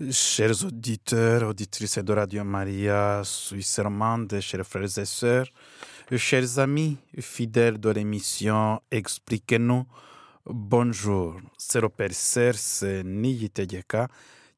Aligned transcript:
Chers 0.00 0.64
auditeurs, 0.64 1.42
auditrices 1.42 1.98
de 1.98 2.12
Radio 2.12 2.44
Maria, 2.44 3.22
Suisse 3.24 3.80
romande, 3.80 4.38
chers 4.40 4.64
frères 4.64 4.96
et 4.96 5.04
sœurs, 5.04 5.48
chers 6.16 6.60
amis 6.60 6.96
fidèles 7.18 7.80
de 7.80 7.90
l'émission 7.90 8.80
Expliquez-nous, 8.92 9.84
bonjour. 10.46 11.40
C'est 11.56 11.80
le 11.80 11.88
Père 11.88 12.14
Serse 12.14 12.84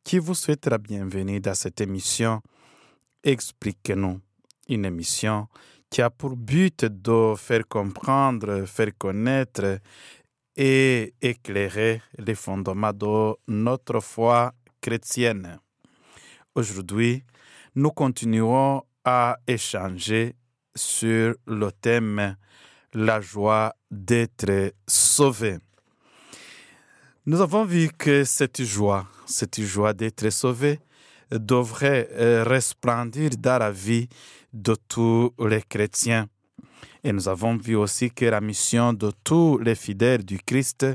qui 0.05 0.19
vous 0.19 0.35
souhaite 0.35 0.67
la 0.67 0.77
bienvenue 0.77 1.41
dans 1.41 1.55
cette 1.55 1.81
émission 1.81 2.43
Expliquez-nous, 3.25 4.21
une 4.69 4.85
émission 4.85 5.49
qui 5.89 6.03
a 6.03 6.11
pour 6.11 6.37
but 6.37 6.85
de 6.85 7.35
faire 7.39 7.67
comprendre, 7.67 8.67
faire 8.67 8.91
connaître 8.99 9.81
et 10.55 11.15
éclairer 11.23 12.03
les 12.19 12.35
fondements 12.35 12.93
de 12.93 13.37
notre 13.49 14.01
foi 14.01 14.53
chrétienne. 14.81 15.59
Aujourd'hui, 16.55 17.23
nous 17.75 17.91
continuons 17.91 18.83
à 19.05 19.39
échanger 19.47 20.35
sur 20.75 21.35
le 21.47 21.71
thème 21.73 22.37
la 22.95 23.21
joie 23.21 23.75
d'être 23.91 24.75
sauvé. 24.87 25.59
Nous 27.27 27.41
avons 27.41 27.65
vu 27.65 27.91
que 27.97 28.25
cette 28.25 28.63
joie, 28.63 29.07
cette 29.27 29.61
joie 29.63 29.93
d'être 29.93 30.31
sauvé, 30.31 30.81
devrait 31.31 32.09
resplendir 32.43 33.31
dans 33.39 33.59
la 33.59 33.71
vie 33.71 34.09
de 34.53 34.75
tous 34.89 35.33
les 35.39 35.63
chrétiens. 35.63 36.27
Et 37.03 37.13
nous 37.13 37.29
avons 37.29 37.57
vu 37.57 37.77
aussi 37.77 38.11
que 38.11 38.27
la 38.27 38.41
mission 38.41 38.93
de 38.93 39.11
tous 39.25 39.59
les 39.59 39.75
fidèles 39.75 40.25
du 40.25 40.39
Christ 40.39 40.87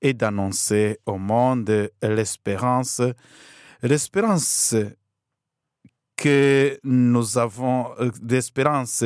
est 0.00 0.14
d'annoncer 0.14 0.98
au 1.06 1.18
monde 1.18 1.90
l'espérance, 2.02 3.02
l'espérance 3.82 4.74
que 6.16 6.78
nous 6.84 7.38
avons, 7.38 7.88
l'espérance 8.22 9.04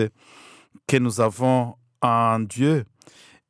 que 0.86 0.96
nous 0.96 1.20
avons 1.20 1.76
en 2.00 2.40
Dieu. 2.40 2.84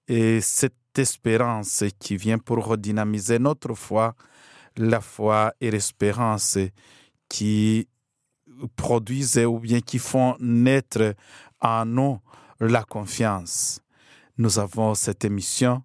Et 0.09 0.41
cette 0.41 0.75
espérance 0.97 1.84
qui 1.99 2.17
vient 2.17 2.39
pour 2.39 2.65
redynamiser 2.65 3.39
notre 3.39 3.75
foi, 3.75 4.15
la 4.77 5.01
foi 5.01 5.55
et 5.61 5.71
l'espérance 5.71 6.59
qui 7.28 7.89
produisent 8.77 9.39
ou 9.39 9.59
bien 9.59 9.81
qui 9.81 9.99
font 9.99 10.37
naître 10.39 11.15
en 11.61 11.87
nous 11.87 12.19
la 12.61 12.83
confiance. 12.84 13.81
Nous 14.39 14.58
avons 14.58 14.95
cette 14.95 15.25
émission 15.25 15.83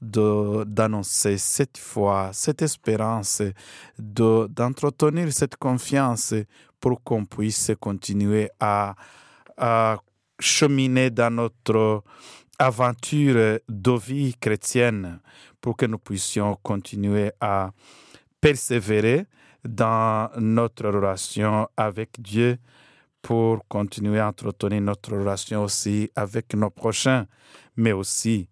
d'annoncer 0.00 1.38
cette 1.38 1.78
foi, 1.78 2.30
cette 2.32 2.62
espérance, 2.62 3.42
d'entretenir 3.98 5.32
cette 5.32 5.56
confiance 5.56 6.34
pour 6.78 7.02
qu'on 7.02 7.24
puisse 7.24 7.72
continuer 7.80 8.50
à, 8.60 8.94
à, 9.56 9.96
cheminer 10.38 11.10
dans 11.10 11.32
notre 11.32 12.02
aventure 12.58 13.60
de 13.68 13.98
vie 13.98 14.34
chrétienne, 14.38 15.20
pour 15.60 15.76
que 15.76 15.86
nous 15.86 15.98
puissions 15.98 16.58
continuer 16.62 17.32
à 17.40 17.70
persévérer 18.40 19.26
dans 19.64 20.28
notre 20.38 20.88
relation 20.88 21.66
avec 21.76 22.20
Dieu 22.20 22.58
pour 23.24 23.66
continuer 23.68 24.20
à 24.20 24.28
entretenir 24.28 24.82
notre 24.82 25.16
relation 25.16 25.64
aussi 25.64 26.10
avec 26.14 26.52
nos 26.52 26.68
prochains, 26.68 27.26
mais 27.74 27.92
aussi 27.92 28.50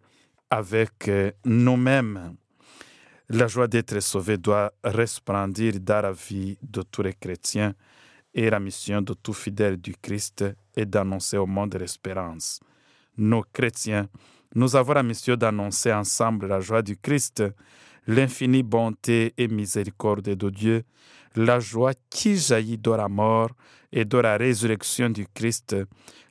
avec 0.48 1.10
nous-mêmes. 1.44 2.36
La 3.28 3.48
joie 3.48 3.68
d'être 3.68 4.00
sauvé 4.00 4.38
doit 4.38 4.72
resplendir 4.82 5.74
dans 5.78 6.00
la 6.00 6.12
vie 6.12 6.56
de 6.62 6.80
tous 6.80 7.02
les 7.02 7.12
chrétiens 7.12 7.74
et 8.32 8.48
la 8.48 8.58
mission 8.60 9.02
de 9.02 9.12
tout 9.12 9.34
fidèle 9.34 9.76
du 9.76 9.94
Christ 9.94 10.42
est 10.74 10.86
d'annoncer 10.86 11.36
au 11.36 11.46
monde 11.46 11.74
l'espérance. 11.74 12.58
Nous, 13.18 13.42
chrétiens, 13.52 14.08
nous 14.54 14.74
avons 14.74 14.94
la 14.94 15.02
mission 15.02 15.36
d'annoncer 15.36 15.92
ensemble 15.92 16.46
la 16.46 16.60
joie 16.60 16.80
du 16.80 16.96
Christ, 16.96 17.44
l'infinie 18.06 18.62
bonté 18.62 19.34
et 19.36 19.48
miséricorde 19.48 20.34
de 20.34 20.48
Dieu, 20.48 20.82
la 21.36 21.60
joie 21.60 21.92
qui 22.08 22.38
jaillit 22.38 22.78
de 22.78 22.90
la 22.90 23.08
mort 23.08 23.50
et 23.92 24.04
de 24.04 24.18
la 24.18 24.36
résurrection 24.36 25.10
du 25.10 25.26
Christ, 25.26 25.76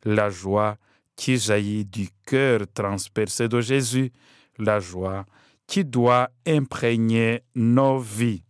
la 0.03 0.29
joie 0.29 0.77
qui 1.16 1.38
jaillit 1.38 1.85
du 1.85 2.09
cœur 2.25 2.61
transpercé 2.73 3.47
de 3.47 3.61
Jésus, 3.61 4.11
la 4.57 4.79
joie 4.79 5.25
qui 5.67 5.85
doit 5.85 6.29
imprégner 6.45 7.44
nos 7.55 8.00
vies. 8.00 8.44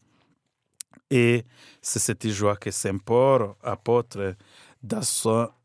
Et 1.09 1.43
c'est 1.81 1.99
cette 1.99 2.27
joie 2.29 2.55
que 2.55 2.71
Saint 2.71 2.97
Paul, 2.97 3.53
apôtre, 3.61 4.35
dans, 4.81 5.01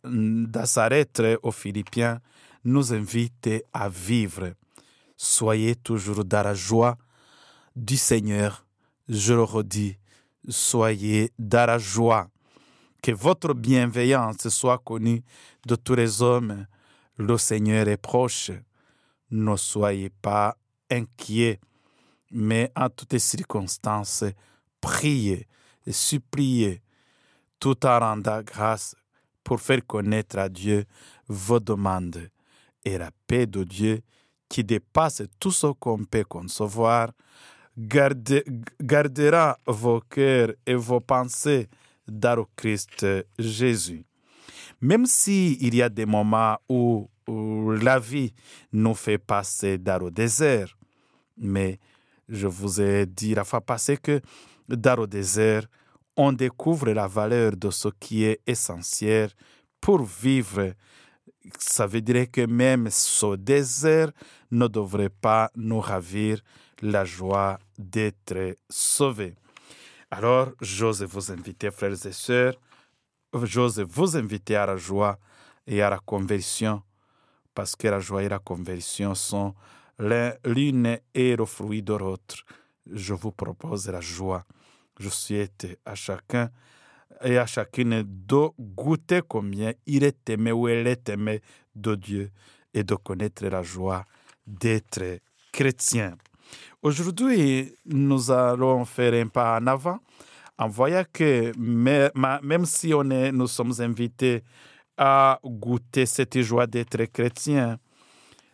dans 0.04 0.66
sa 0.66 0.88
lettre 0.88 1.38
aux 1.42 1.52
Philippiens, 1.52 2.20
nous 2.64 2.92
invite 2.92 3.48
à 3.72 3.88
vivre. 3.88 4.52
Soyez 5.16 5.76
toujours 5.76 6.24
dans 6.24 6.42
la 6.42 6.54
joie 6.54 6.98
du 7.74 7.96
Seigneur. 7.96 8.66
Je 9.08 9.32
le 9.32 9.44
redis, 9.44 9.96
soyez 10.48 11.30
dans 11.38 11.66
la 11.66 11.78
joie. 11.78 12.28
Que 13.06 13.12
votre 13.12 13.54
bienveillance 13.54 14.48
soit 14.48 14.78
connue 14.78 15.22
de 15.64 15.76
tous 15.76 15.94
les 15.94 16.22
hommes. 16.22 16.66
Le 17.16 17.38
Seigneur 17.38 17.86
est 17.86 17.96
proche. 17.96 18.50
Ne 19.30 19.54
soyez 19.54 20.10
pas 20.10 20.56
inquiets, 20.90 21.60
mais 22.32 22.72
en 22.74 22.88
toutes 22.88 23.18
circonstances, 23.18 24.24
priez 24.80 25.46
et 25.86 25.92
suppliez, 25.92 26.82
tout 27.60 27.86
en 27.86 28.00
rendant 28.00 28.42
grâce 28.42 28.96
pour 29.44 29.60
faire 29.60 29.86
connaître 29.86 30.38
à 30.38 30.48
Dieu 30.48 30.84
vos 31.28 31.60
demandes. 31.60 32.28
Et 32.84 32.98
la 32.98 33.12
paix 33.28 33.46
de 33.46 33.62
Dieu, 33.62 34.00
qui 34.48 34.64
dépasse 34.64 35.22
tout 35.38 35.52
ce 35.52 35.68
qu'on 35.68 36.04
peut 36.04 36.24
concevoir, 36.24 37.12
garde, 37.78 38.42
gardera 38.82 39.56
vos 39.64 40.00
cœurs 40.00 40.54
et 40.66 40.74
vos 40.74 40.98
pensées 40.98 41.68
dans 42.08 42.36
le 42.36 42.44
Christ 42.54 43.06
Jésus. 43.38 44.04
Même 44.80 45.06
s'il 45.06 45.74
y 45.74 45.82
a 45.82 45.88
des 45.88 46.06
moments 46.06 46.58
où, 46.68 47.08
la 47.28 47.98
vie 47.98 48.32
nous 48.72 48.94
fait 48.94 49.18
passer 49.18 49.78
dans 49.78 50.04
le 50.04 50.12
désert, 50.12 50.78
mais 51.36 51.80
je 52.28 52.46
vous 52.46 52.80
ai 52.80 53.04
dit 53.04 53.34
la 53.34 53.42
fois 53.42 53.60
passée 53.60 53.96
que 53.96 54.20
dans 54.68 55.00
le 55.00 55.08
désert, 55.08 55.66
on 56.16 56.32
découvre 56.32 56.90
la 56.90 57.08
valeur 57.08 57.56
de 57.56 57.70
ce 57.70 57.88
qui 57.98 58.22
est 58.22 58.40
essentiel 58.46 59.30
pour 59.80 60.04
vivre. 60.04 60.72
Ça 61.58 61.86
veut 61.86 62.00
dire 62.00 62.30
que 62.30 62.46
même 62.46 62.88
ce 62.90 63.34
désert 63.34 64.12
ne 64.52 64.68
devrait 64.68 65.10
pas 65.10 65.50
nous 65.56 65.80
ravir 65.80 66.40
la 66.80 67.04
joie 67.04 67.58
d'être 67.78 68.56
sauvés. 68.68 69.34
Alors, 70.10 70.52
j'ose 70.60 71.02
vous 71.02 71.32
inviter, 71.32 71.70
frères 71.72 72.06
et 72.06 72.12
sœurs, 72.12 72.54
j'ose 73.42 73.80
vous 73.80 74.16
inviter 74.16 74.54
à 74.54 74.64
la 74.64 74.76
joie 74.76 75.18
et 75.66 75.82
à 75.82 75.90
la 75.90 75.98
conversion, 75.98 76.82
parce 77.54 77.74
que 77.74 77.88
la 77.88 77.98
joie 77.98 78.22
et 78.22 78.28
la 78.28 78.38
conversion 78.38 79.16
sont 79.16 79.54
l'une 79.98 80.98
et 81.12 81.34
le 81.34 81.44
fruit 81.44 81.82
de 81.82 81.94
l'autre. 81.94 82.44
Je 82.88 83.14
vous 83.14 83.32
propose 83.32 83.88
la 83.88 84.00
joie. 84.00 84.44
Je 85.00 85.08
souhaite 85.08 85.80
à 85.84 85.96
chacun 85.96 86.50
et 87.22 87.36
à 87.36 87.46
chacune 87.46 88.04
de 88.06 88.48
goûter 88.60 89.22
combien 89.26 89.72
il 89.86 90.04
est 90.04 90.30
aimé 90.30 90.52
ou 90.52 90.68
elle 90.68 90.86
est 90.86 91.08
aimée 91.08 91.40
de 91.74 91.96
Dieu 91.96 92.30
et 92.72 92.84
de 92.84 92.94
connaître 92.94 93.44
la 93.46 93.62
joie 93.62 94.04
d'être 94.46 95.20
chrétien. 95.52 96.16
Aujourd'hui, 96.82 97.74
nous 97.84 98.30
allons 98.30 98.84
faire 98.84 99.14
un 99.14 99.26
pas 99.28 99.58
en 99.58 99.66
avant 99.66 99.98
en 100.58 100.68
voyant 100.68 101.04
que 101.12 101.52
même 101.58 102.64
si 102.64 102.94
on 102.94 103.10
est, 103.10 103.32
nous 103.32 103.46
sommes 103.46 103.74
invités 103.78 104.42
à 104.96 105.38
goûter 105.44 106.06
cette 106.06 106.40
joie 106.40 106.66
d'être 106.66 107.04
chrétien, 107.06 107.78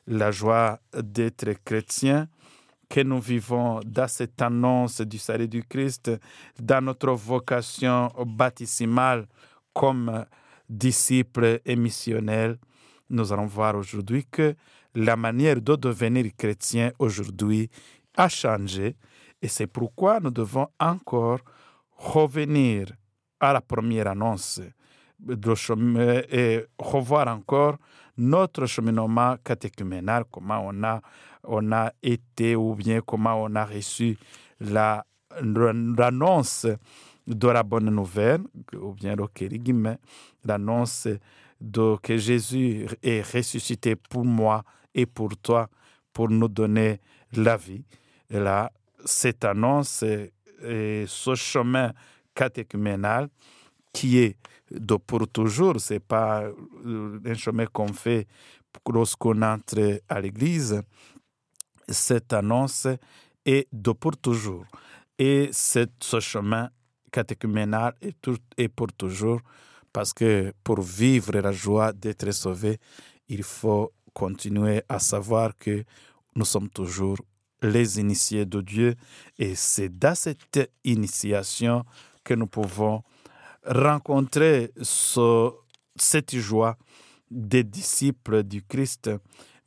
la 0.06 0.30
joie 0.30 0.80
d'être 0.92 1.52
chrétien 1.64 2.28
que 2.88 3.00
nous 3.00 3.20
vivons 3.20 3.80
dans 3.86 4.08
cette 4.08 4.42
annonce 4.42 5.00
du 5.00 5.18
salut 5.18 5.48
du 5.48 5.62
Christ, 5.62 6.10
dans 6.60 6.84
notre 6.84 7.12
vocation 7.12 8.12
baptismale 8.26 9.26
comme 9.72 10.26
disciples 10.68 11.60
et 11.64 11.76
missionnaires, 11.76 12.56
nous 13.08 13.32
allons 13.32 13.46
voir 13.46 13.76
aujourd'hui 13.76 14.26
que 14.30 14.54
la 14.94 15.16
manière 15.16 15.60
de 15.60 15.76
devenir 15.76 16.26
chrétien 16.36 16.92
aujourd'hui 16.98 17.70
a 18.16 18.28
changé 18.28 18.96
et 19.40 19.48
c'est 19.48 19.66
pourquoi 19.66 20.20
nous 20.20 20.30
devons 20.30 20.68
encore 20.78 21.40
revenir 21.96 22.92
à 23.40 23.52
la 23.52 23.60
première 23.60 24.08
annonce 24.08 24.60
et 25.28 26.64
revoir 26.78 27.28
encore 27.28 27.76
notre 28.16 28.66
cheminement 28.66 29.36
catéchuménal, 29.42 30.24
comment 30.30 30.62
on 30.66 30.82
a, 30.84 31.00
on 31.44 31.72
a 31.72 31.92
été 32.02 32.56
ou 32.56 32.74
bien 32.74 33.00
comment 33.00 33.42
on 33.42 33.54
a 33.54 33.64
reçu 33.64 34.18
l'annonce 34.60 36.66
de 37.26 37.48
la 37.48 37.62
bonne 37.62 37.90
nouvelle, 37.90 38.42
ou 38.74 38.92
bien 38.92 39.14
l'annonce 40.44 41.08
de 41.60 41.96
que 42.02 42.16
Jésus 42.16 42.86
est 43.02 43.22
ressuscité 43.22 43.96
pour 43.96 44.24
moi 44.24 44.64
et 44.94 45.06
pour 45.06 45.36
toi, 45.36 45.68
pour 46.12 46.28
nous 46.28 46.48
donner 46.48 47.00
la 47.32 47.56
vie. 47.56 47.84
Et 48.28 48.38
là, 48.38 48.70
cette 49.04 49.44
annonce 49.44 50.02
et 50.02 51.04
ce 51.06 51.34
chemin 51.34 51.92
catéchuménal 52.34 53.28
qui 53.92 54.18
est 54.18 54.36
de 54.70 54.96
pour 54.96 55.28
toujours, 55.28 55.78
c'est 55.80 56.00
pas 56.00 56.44
euh, 56.86 57.20
un 57.24 57.34
chemin 57.34 57.66
qu'on 57.66 57.92
fait 57.92 58.26
lorsqu'on 58.88 59.42
entre 59.42 60.00
à 60.08 60.20
l'église. 60.20 60.82
Cette 61.88 62.32
annonce 62.32 62.86
est 63.44 63.68
de 63.72 63.92
pour 63.92 64.16
toujours. 64.16 64.64
Et 65.18 65.50
ce 65.52 66.20
chemin 66.20 66.70
catéchuménal 67.10 67.94
est, 68.00 68.68
pour 68.68 68.92
toujours 68.92 69.40
parce 69.92 70.14
que 70.14 70.52
pour 70.64 70.80
vivre 70.80 71.38
la 71.38 71.52
joie 71.52 71.92
d'être 71.92 72.30
sauvé, 72.32 72.78
il 73.28 73.42
faut 73.42 73.92
continuer 74.12 74.82
à 74.88 74.98
savoir 74.98 75.56
que 75.58 75.84
nous 76.34 76.44
sommes 76.44 76.68
toujours 76.68 77.18
les 77.62 78.00
initiés 78.00 78.44
de 78.44 78.60
Dieu 78.60 78.94
et 79.38 79.54
c'est 79.54 79.88
dans 79.88 80.14
cette 80.14 80.70
initiation 80.84 81.84
que 82.24 82.34
nous 82.34 82.46
pouvons 82.46 83.02
rencontrer 83.64 84.72
cette 85.96 86.36
joie 86.36 86.76
des 87.30 87.64
disciples 87.64 88.42
du 88.42 88.62
Christ, 88.62 89.10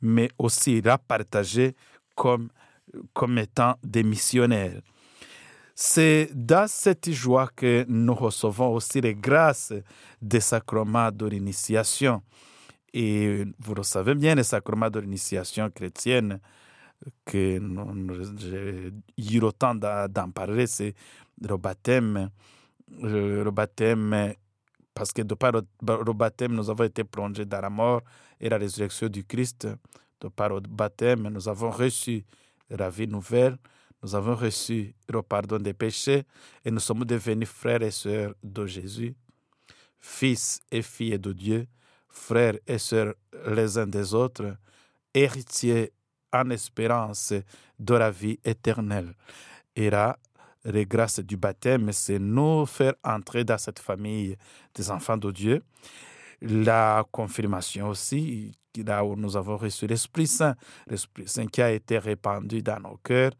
mais 0.00 0.28
aussi 0.38 0.80
la 0.82 0.98
partager 0.98 1.74
comme, 2.14 2.50
comme 3.12 3.38
étant 3.38 3.76
des 3.82 4.02
missionnaires. 4.02 4.80
C'est 5.74 6.30
dans 6.32 6.68
cette 6.68 7.10
joie 7.10 7.50
que 7.54 7.84
nous 7.88 8.14
recevons 8.14 8.72
aussi 8.72 9.00
les 9.00 9.14
grâces 9.14 9.74
des 10.22 10.40
sacrements 10.40 11.10
de 11.10 11.26
l'initiation. 11.26 12.22
Et 12.92 13.44
vous 13.58 13.74
le 13.74 13.82
savez 13.82 14.14
bien, 14.14 14.34
les 14.34 14.42
sacrements 14.42 14.90
de 14.90 15.00
l'initiation 15.00 15.70
chrétienne, 15.70 16.40
que 17.24 17.60
j'ai 18.38 19.36
eu 19.36 19.40
le 19.40 19.52
temps 19.52 19.74
d'en 19.74 20.30
parler, 20.30 20.66
c'est 20.66 20.94
le 21.42 21.56
baptême. 21.56 22.30
Le, 23.02 23.50
baptême, 23.50 24.34
parce 24.94 25.12
que 25.12 25.22
de 25.22 25.34
par 25.34 25.52
le, 25.52 26.12
baptême, 26.12 26.54
nous 26.54 26.70
avons 26.70 26.84
été 26.84 27.02
plongés 27.02 27.44
dans 27.44 27.60
la 27.60 27.68
mort 27.68 28.02
et 28.40 28.48
la 28.48 28.58
résurrection 28.58 29.08
du 29.08 29.24
Christ. 29.24 29.66
De 30.20 30.28
par 30.28 30.48
le 30.50 30.60
baptême, 30.60 31.28
nous 31.28 31.48
avons 31.48 31.70
reçu 31.70 32.24
la 32.70 32.88
vie 32.88 33.08
nouvelle 33.08 33.58
nous 34.02 34.14
avons 34.14 34.34
reçu 34.34 34.94
le 35.08 35.22
pardon 35.22 35.58
des 35.58 35.74
péchés 35.74 36.24
et 36.64 36.70
nous 36.70 36.78
sommes 36.80 37.04
devenus 37.04 37.48
frères 37.48 37.82
et 37.82 37.90
sœurs 37.90 38.34
de 38.42 38.66
Jésus, 38.66 39.16
fils 39.98 40.60
et 40.70 40.82
filles 40.82 41.18
de 41.18 41.32
Dieu, 41.32 41.66
frères 42.16 42.58
et 42.66 42.78
sœurs 42.78 43.14
les 43.46 43.78
uns 43.78 43.86
des 43.86 44.14
autres, 44.14 44.56
héritiers 45.14 45.92
en 46.32 46.50
espérance 46.50 47.32
de 47.78 47.94
la 47.94 48.10
vie 48.10 48.38
éternelle. 48.44 49.14
Et 49.74 49.90
là, 49.90 50.18
les 50.64 50.86
grâces 50.86 51.20
du 51.20 51.36
baptême, 51.36 51.92
c'est 51.92 52.18
nous 52.18 52.66
faire 52.66 52.94
entrer 53.04 53.44
dans 53.44 53.58
cette 53.58 53.78
famille 53.78 54.36
des 54.74 54.90
enfants 54.90 55.16
de 55.16 55.30
Dieu. 55.30 55.62
La 56.40 57.04
confirmation 57.12 57.88
aussi, 57.88 58.52
là 58.84 59.04
où 59.04 59.14
nous 59.14 59.36
avons 59.36 59.56
reçu 59.56 59.86
l'Esprit 59.86 60.26
Saint, 60.26 60.56
l'Esprit 60.86 61.28
Saint 61.28 61.46
qui 61.46 61.62
a 61.62 61.70
été 61.70 61.98
répandu 61.98 62.62
dans 62.62 62.80
nos 62.80 62.96
cœurs 62.96 63.32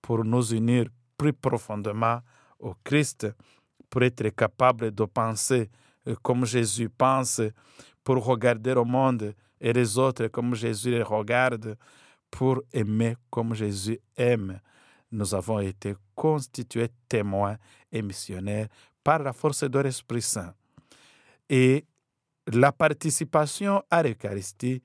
pour 0.00 0.24
nous 0.24 0.52
unir 0.52 0.86
plus 1.16 1.32
profondément 1.32 2.20
au 2.58 2.74
Christ, 2.82 3.28
pour 3.88 4.02
être 4.02 4.28
capable 4.30 4.90
de 4.90 5.04
penser 5.04 5.70
comme 6.22 6.44
Jésus 6.44 6.88
pense, 6.88 7.40
pour 8.04 8.24
regarder 8.24 8.72
au 8.72 8.84
monde 8.84 9.34
et 9.60 9.72
les 9.72 9.98
autres 9.98 10.26
comme 10.28 10.54
Jésus 10.54 10.90
les 10.90 11.02
regarde, 11.02 11.76
pour 12.30 12.62
aimer 12.72 13.16
comme 13.30 13.54
Jésus 13.54 13.98
aime. 14.16 14.60
Nous 15.10 15.34
avons 15.34 15.60
été 15.60 15.94
constitués 16.14 16.88
témoins 17.08 17.56
et 17.92 18.02
missionnaires 18.02 18.68
par 19.04 19.20
la 19.20 19.32
force 19.32 19.64
de 19.64 19.78
l'Esprit 19.78 20.22
Saint. 20.22 20.54
Et 21.48 21.84
la 22.46 22.72
participation 22.72 23.82
à 23.90 24.02
l'Eucharistie 24.02 24.82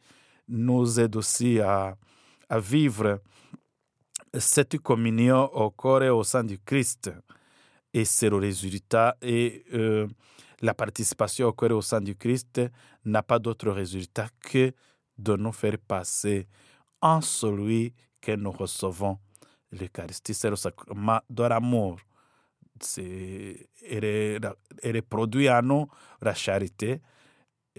nous 0.50 1.00
aide 1.00 1.16
aussi 1.16 1.60
à, 1.60 1.96
vivre 2.52 3.22
cette 4.38 4.78
communion 4.80 5.46
au 5.54 5.70
corps 5.72 6.04
et 6.04 6.10
au 6.10 6.24
sein 6.24 6.44
du 6.44 6.60
Christ. 6.60 7.12
Et 7.94 8.06
c'est 8.06 8.30
le 8.30 8.38
résultat. 8.38 9.18
Et 9.22 9.66
euh, 9.74 10.08
la 10.62 10.74
participation 10.74 11.48
au 11.48 11.54
corps 11.54 11.72
et 11.72 11.74
au 11.74 11.82
sein 11.82 12.02
du 12.02 12.16
Christ 12.16 12.62
n'a 13.06 13.24
pas 13.24 13.40
d'autre 13.40 13.70
résultat 13.70 14.28
que 14.42 14.74
de 15.18 15.36
nous 15.36 15.52
faire 15.52 15.78
passer 15.78 16.48
en 17.02 17.22
celui 17.22 17.94
que 18.22 18.32
nous 18.34 18.52
recevons. 18.52 19.18
L'Eucharistie, 19.72 20.34
c'est 20.34 20.50
le 20.50 20.56
sacrement 20.56 21.20
de 21.30 21.44
l'amour. 21.44 22.00
Elle, 23.90 25.04
produit 25.10 25.50
en 25.50 25.62
nous 25.62 25.88
la 26.22 26.34
charité. 26.34 27.02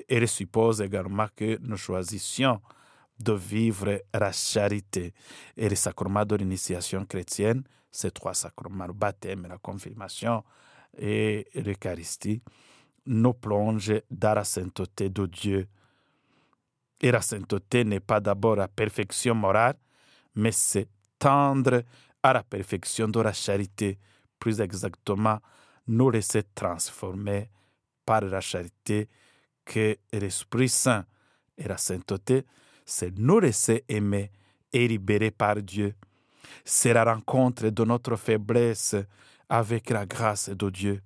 Elle 0.08 0.28
suppose 0.28 0.80
également 0.80 1.26
que 1.34 1.58
nous 1.60 1.76
choisissions 1.76 2.60
de 3.18 3.32
vivre 3.32 4.00
la 4.12 4.32
charité. 4.32 5.12
Et 5.56 5.68
le 5.68 5.74
sacrement 5.74 6.24
de 6.24 6.36
l'initiation 6.36 7.04
chrétienne, 7.04 7.64
ces 7.90 8.10
trois 8.10 8.34
sacrements, 8.34 8.86
le 8.86 8.92
baptême, 8.92 9.46
la 9.48 9.58
confirmation 9.58 10.44
et 10.96 11.48
l'Eucharistie, 11.54 12.42
nous 13.08 13.34
plongent 13.34 14.00
dans 14.10 14.34
la 14.34 14.44
sainteté 14.44 15.08
de 15.08 15.26
Dieu. 15.26 15.66
Et 17.00 17.10
la 17.10 17.20
sainteté 17.20 17.84
n'est 17.84 18.00
pas 18.00 18.20
d'abord 18.20 18.56
la 18.56 18.68
perfection 18.68 19.34
morale, 19.34 19.76
mais 20.34 20.52
c'est 20.52 20.88
tendre 21.18 21.82
à 22.22 22.32
la 22.32 22.42
perfection 22.42 23.08
de 23.08 23.20
la 23.20 23.32
charité. 23.32 23.98
Plus 24.38 24.60
exactement, 24.60 25.38
nous 25.88 26.10
laisser 26.10 26.44
transformer 26.54 27.50
par 28.04 28.20
la 28.20 28.40
charité 28.40 29.08
que 29.64 29.96
l'Esprit 30.12 30.68
Saint 30.68 31.04
et 31.56 31.66
la 31.66 31.76
sainteté 31.76 32.44
c'est 32.88 33.16
nous 33.18 33.38
laisser 33.38 33.84
aimer 33.86 34.30
et 34.72 34.88
libérer 34.88 35.30
par 35.30 35.56
Dieu. 35.56 35.94
C'est 36.64 36.94
la 36.94 37.04
rencontre 37.04 37.68
de 37.68 37.84
notre 37.84 38.16
faiblesse 38.16 38.96
avec 39.46 39.90
la 39.90 40.06
grâce 40.06 40.48
de 40.48 40.70
Dieu. 40.70 41.02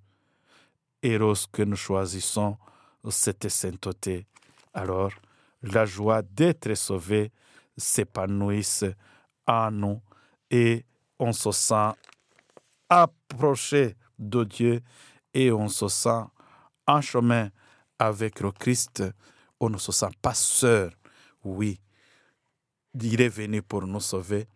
Et 1.03 1.19
lorsque 1.19 1.61
nous 1.61 1.77
choisissons 1.77 2.57
cette 3.11 3.49
sainteté, 3.49 4.27
alors 4.73 5.13
la 5.63 5.85
joie 5.85 6.23
d'être 6.23 6.75
sauvé 6.75 7.33
s'épanouit 7.77 8.81
en 9.47 9.71
nous 9.71 10.01
et 10.51 10.85
on 11.19 11.33
se 11.33 11.51
sent 11.51 11.93
approché 12.89 13.97
de 14.19 14.45
Dieu 14.45 14.81
et 15.35 15.51
on 15.51 15.69
se 15.69 15.89
sent 15.89 16.25
en 16.87 17.01
chemin 17.01 17.51
avec 17.99 18.41
le 18.41 18.53
Christ. 18.53 19.03
On 19.59 19.71
ne 19.71 19.79
se 19.79 19.93
sent 19.93 20.11
pas 20.21 20.35
seul 20.35 20.93
oui, 21.45 21.81
il 22.95 23.21
est 23.21 23.29
venu 23.29 23.63
pour 23.63 23.87
nous 23.87 24.01
sauver, 24.01 24.47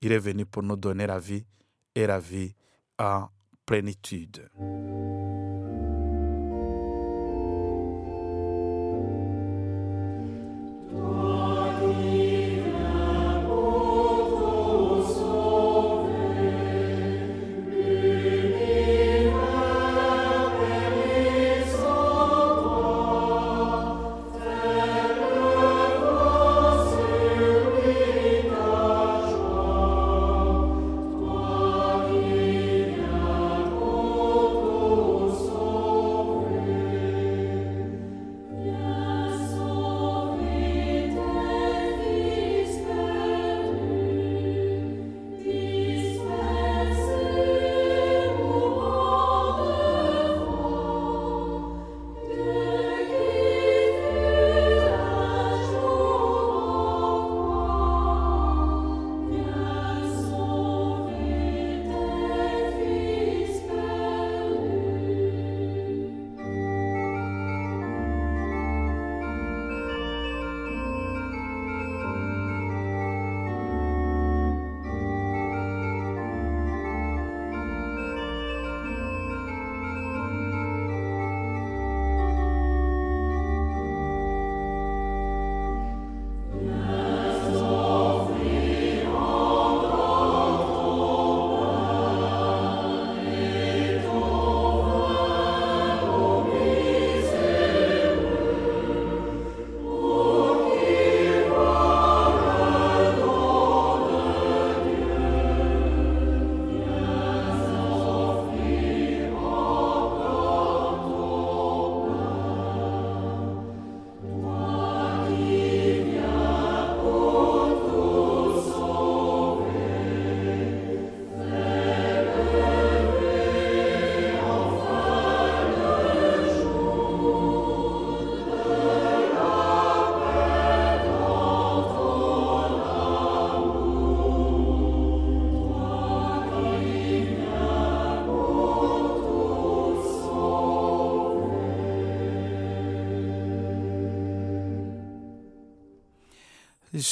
il 0.00 0.12
est 0.12 0.18
venu 0.18 0.46
pour 0.46 0.62
nous 0.62 0.76
donner 0.76 1.06
la 1.06 1.18
vie 1.18 1.44
et 1.94 2.06
la 2.06 2.18
vie 2.18 2.54
en 2.98 3.28
plénitude. 3.66 4.48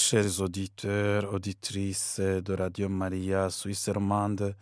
Chers 0.00 0.40
auditeurs, 0.40 1.35
auditrices 1.35 2.21
de 2.21 2.55
Radio 2.55 2.88
Maria 2.88 3.50
Suisse 3.50 3.88
romande, 3.90 4.55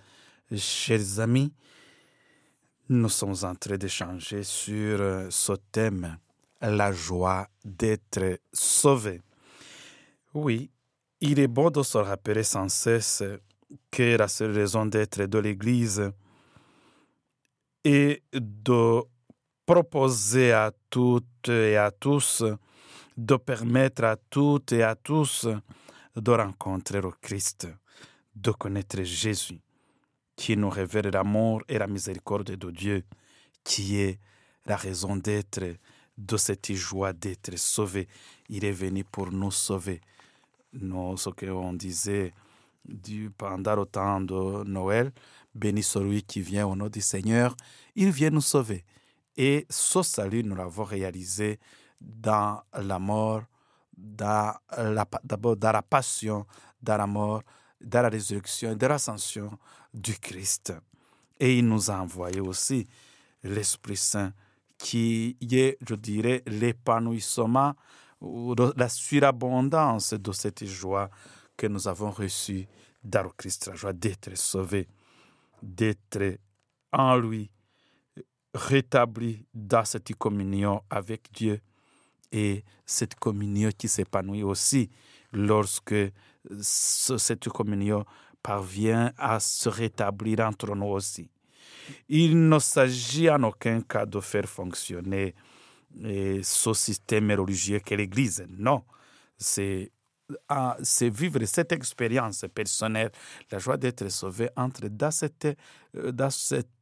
chers 0.57 1.21
amis, 1.21 1.52
nous 2.88 3.11
sommes 3.11 3.37
en 3.43 3.55
train 3.55 3.76
d'échanger 3.76 4.43
sur 4.43 4.99
ce 5.31 5.52
thème, 5.71 6.16
la 6.62 6.90
joie 6.90 7.47
d'être 7.62 8.40
sauvé. 8.50 9.21
Oui, 10.33 10.71
il 11.21 11.38
est 11.38 11.49
bon 11.49 11.71
de 11.71 11.83
se 11.83 11.99
rappeler 11.99 12.43
sans 12.43 12.71
cesse 12.71 13.23
que 13.90 14.16
la 14.16 14.28
seule 14.28 14.52
raison 14.52 14.87
d'être 14.87 15.26
de 15.26 15.38
l'Église 15.38 16.11
est 17.85 18.23
de 18.33 19.02
proposer 19.66 20.52
à 20.52 20.73
toutes 20.88 21.50
et 21.50 21.76
à 21.76 21.90
tous 21.90 22.43
de 23.16 23.37
permettre 23.37 24.04
à 24.04 24.16
toutes 24.16 24.73
et 24.73 24.82
à 24.82 24.94
tous 24.94 25.49
de 26.16 26.30
rencontrer 26.30 27.00
le 27.00 27.11
Christ, 27.20 27.68
de 28.35 28.50
connaître 28.50 29.02
Jésus, 29.02 29.61
qui 30.35 30.56
nous 30.56 30.70
révèle 30.70 31.08
l'amour 31.08 31.62
et 31.68 31.78
la 31.78 31.87
miséricorde 31.87 32.56
de 32.56 32.70
Dieu, 32.70 33.04
qui 33.64 33.96
est 33.96 34.18
la 34.66 34.76
raison 34.76 35.16
d'être 35.16 35.62
de 36.16 36.37
cette 36.37 36.73
joie 36.73 37.12
d'être 37.12 37.56
sauvé. 37.58 38.08
Il 38.49 38.64
est 38.64 38.73
venu 38.73 39.04
pour 39.04 39.30
nous 39.30 39.50
sauver. 39.50 40.00
Nous, 40.73 41.16
ce 41.16 41.30
qu'on 41.30 41.73
disait 41.73 42.32
du, 42.85 43.30
pendant 43.30 43.76
le 43.76 43.87
temps 43.87 44.20
de 44.20 44.64
Noël, 44.64 45.12
béni 45.54 45.82
celui 45.82 46.23
qui 46.23 46.40
vient 46.40 46.66
au 46.66 46.76
nom 46.76 46.88
du 46.88 47.00
Seigneur, 47.00 47.56
il 47.94 48.11
vient 48.11 48.30
nous 48.30 48.40
sauver. 48.40 48.85
Et 49.37 49.66
ce 49.68 50.02
salut, 50.02 50.42
nous 50.44 50.54
l'avons 50.54 50.85
réalisé 50.85 51.58
dans 52.00 52.62
la 52.75 52.99
mort, 52.99 53.43
d'abord 53.97 55.57
dans 55.57 55.73
la 55.73 55.83
passion, 55.83 56.47
dans 56.83 56.97
la 56.97 57.07
mort, 57.07 57.43
dans 57.81 58.03
la 58.03 58.09
résurrection 58.09 58.73
et 58.73 58.76
dans 58.76 58.88
l'ascension 58.88 59.59
du 59.93 60.19
Christ. 60.19 60.73
Et 61.38 61.59
il 61.59 61.67
nous 61.67 61.91
a 61.91 61.95
envoyé 61.95 62.41
aussi 62.41 62.87
l'Esprit 63.43 63.97
Saint 63.97 64.33
qui 64.79 65.37
est, 65.41 65.79
je 65.87 65.95
dirais, 65.95 66.43
l'épanouissement 66.47 67.75
ou 68.21 68.55
la 68.76 68.88
surabondance 68.88 70.15
de 70.15 70.33
cette 70.33 70.65
joie 70.65 71.11
que 71.57 71.67
nous 71.67 71.88
avons 71.88 72.11
reçue 72.11 72.67
dans 73.03 73.23
le 73.23 73.31
Christ, 73.31 73.69
la 73.69 73.75
joie 73.75 73.93
d'être 73.93 74.37
sauvé, 74.37 74.88
d'être 75.62 76.38
en 76.93 77.17
lui, 77.17 77.50
rétabli 78.55 79.47
dans 79.55 79.85
cette 79.85 80.15
communion 80.17 80.83
avec 80.91 81.31
Dieu 81.33 81.61
et 82.33 82.64
cette 82.85 83.14
communion 83.16 83.71
qui 83.76 83.88
s'épanouit 83.88 84.42
aussi 84.42 84.90
lorsque 85.33 85.95
cette 86.61 87.49
communion 87.49 88.04
parvient 88.42 89.12
à 89.18 89.40
se 89.40 89.68
rétablir 89.68 90.40
entre 90.40 90.75
nous 90.75 90.87
aussi. 90.87 91.28
Il 92.09 92.49
ne 92.49 92.59
s'agit 92.59 93.28
en 93.30 93.42
aucun 93.42 93.80
cas 93.80 94.06
de 94.06 94.21
faire 94.21 94.49
fonctionner 94.49 95.35
eh, 96.02 96.40
ce 96.42 96.73
système 96.75 97.30
religieux 97.33 97.80
qu'est 97.80 97.97
l'Église. 97.97 98.47
Non, 98.49 98.85
c'est 99.37 99.90
c'est 100.83 101.09
vivre 101.09 101.45
cette 101.45 101.71
expérience 101.73 102.45
personnelle, 102.52 103.12
la 103.50 103.59
joie 103.59 103.76
d'être 103.76 104.09
sauvé 104.09 104.50
entre 104.56 104.88
dans 104.88 105.11
cette, 105.12 105.47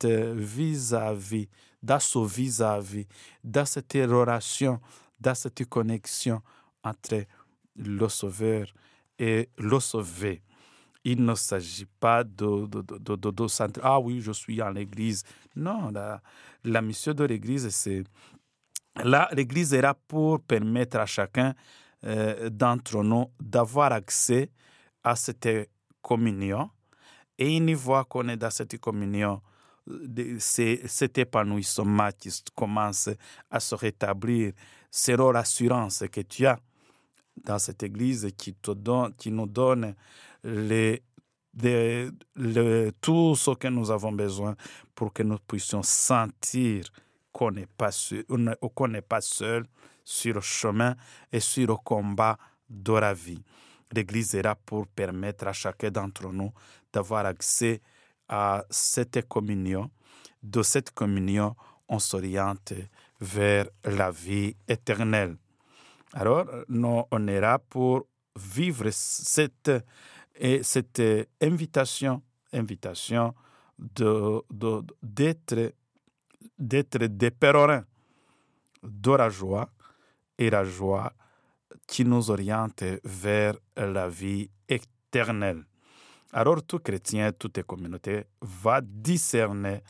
vis-à-vis, 0.06 1.48
dans 1.82 2.00
ce 2.00 2.18
vis-à-vis, 2.26 3.06
dans 3.42 3.66
cette 3.66 3.92
relation 3.92 4.80
dans 5.24 5.34
cette 5.34 5.64
connexion 5.68 6.42
entre 6.84 7.24
le 7.76 8.08
Sauveur 8.08 8.66
et 9.18 9.48
le 9.58 9.80
Sauvé. 9.80 10.42
Il 11.02 11.24
ne 11.24 11.34
s'agit 11.34 11.86
pas 12.00 12.22
de, 12.24 12.66
de, 12.66 13.16
de, 13.16 13.30
de, 13.30 13.80
Ah 13.82 13.98
oui, 14.00 14.20
je 14.20 14.32
suis 14.32 14.62
en 14.62 14.70
l'Église. 14.70 15.24
Non, 15.56 15.90
la, 15.90 16.22
la 16.62 16.82
mission 16.82 17.12
de 17.12 17.24
l'Église, 17.24 17.68
c'est... 17.70 18.04
Là, 19.02 19.28
l'Église 19.32 19.74
est 19.74 19.80
là 19.80 19.94
pour 19.94 20.40
permettre 20.40 20.98
à 20.98 21.06
chacun 21.06 21.54
euh, 22.04 22.48
d'entre 22.48 23.02
nous 23.02 23.26
d'avoir 23.40 23.92
accès 23.92 24.50
à 25.02 25.16
cette 25.16 25.48
communion. 26.00 26.70
Et 27.36 27.56
une 27.56 27.76
fois 27.76 28.04
qu'on 28.04 28.28
est 28.28 28.36
dans 28.36 28.50
cette 28.50 28.78
communion, 28.78 29.42
cet 30.38 31.18
épanouissement 31.18 32.08
qui 32.18 32.30
commence 32.54 33.10
à 33.50 33.60
se 33.60 33.74
rétablir 33.74 34.52
selon 34.90 35.30
l'assurance 35.32 36.04
que 36.10 36.20
tu 36.20 36.46
as 36.46 36.58
dans 37.42 37.58
cette 37.58 37.82
église 37.82 38.28
qui, 38.36 38.54
nous 39.30 39.46
donne 39.46 39.94
tout 43.00 43.34
ce 43.36 43.54
que 43.54 43.68
nous 43.68 43.90
avons 43.90 44.12
besoin 44.12 44.54
pour 44.94 45.12
que 45.12 45.22
nous 45.22 45.38
puissions 45.38 45.82
sentir 45.82 46.84
qu'on 47.32 47.50
n'est 47.50 47.66
pas, 47.66 47.90
seul 49.20 49.66
sur 50.04 50.34
le 50.34 50.40
chemin 50.40 50.94
et 51.32 51.40
sur 51.40 51.66
le 51.66 51.76
combat 51.76 52.38
de 52.70 52.92
la 52.92 53.12
vie. 53.12 53.42
L'Église 53.92 54.34
est 54.34 54.42
là 54.42 54.54
pour 54.54 54.86
permettre 54.86 55.48
à 55.48 55.52
chacun 55.52 55.90
d'entre 55.90 56.32
nous 56.32 56.52
d'avoir 56.92 57.26
accès 57.26 57.80
cette 58.70 59.26
communion. 59.28 59.90
De 60.42 60.62
cette 60.62 60.90
communion, 60.90 61.56
on 61.88 61.98
s'oriente 61.98 62.74
vers 63.20 63.66
la 63.84 64.10
vie 64.10 64.56
éternelle. 64.68 65.36
Alors, 66.12 66.46
nous, 66.68 67.02
on 67.10 67.18
là 67.18 67.58
pour 67.58 68.06
vivre 68.36 68.90
cette, 68.90 69.70
et 70.36 70.62
cette 70.62 71.02
invitation, 71.40 72.22
invitation 72.52 73.34
de, 73.78 74.42
d'être, 75.02 75.74
d'être 76.58 77.04
des 77.06 77.30
pèlerins 77.30 77.84
de 78.82 79.10
la 79.12 79.30
joie 79.30 79.68
et 80.38 80.50
la 80.50 80.64
joie 80.64 81.12
qui 81.86 82.04
nous 82.04 82.30
oriente 82.30 82.84
vers 83.04 83.54
la 83.76 84.08
vie 84.08 84.50
éternelle. 84.68 85.64
Alors 86.36 86.64
tout 86.64 86.80
chrétien, 86.80 87.30
toute 87.30 87.62
communauté 87.62 88.24
va 88.40 88.80
discerner 88.80 89.82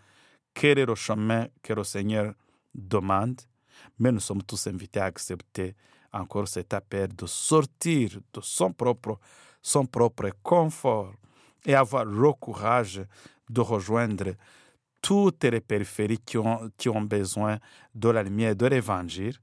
quel 0.52 0.78
est 0.78 0.84
le 0.84 0.94
chemin 0.94 1.46
que 1.62 1.72
le 1.72 1.84
Seigneur 1.84 2.34
demande, 2.74 3.40
mais 3.98 4.12
nous 4.12 4.20
sommes 4.20 4.42
tous 4.42 4.66
invités 4.66 5.00
à 5.00 5.06
accepter 5.06 5.74
encore 6.12 6.46
cet 6.46 6.74
appel 6.74 7.16
de 7.16 7.24
sortir 7.24 8.20
de 8.30 8.42
son 8.42 8.74
propre, 8.74 9.18
son 9.62 9.86
propre 9.86 10.32
confort 10.42 11.14
et 11.64 11.74
avoir 11.74 12.04
le 12.04 12.32
courage 12.34 13.00
de 13.48 13.60
rejoindre 13.62 14.34
toutes 15.00 15.44
les 15.44 15.62
périphéries 15.62 16.18
qui 16.18 16.36
ont, 16.36 16.70
qui 16.76 16.90
ont 16.90 17.00
besoin 17.00 17.58
de 17.94 18.10
la 18.10 18.22
lumière 18.22 18.54
de 18.54 18.66
l'Évangile. 18.66 19.38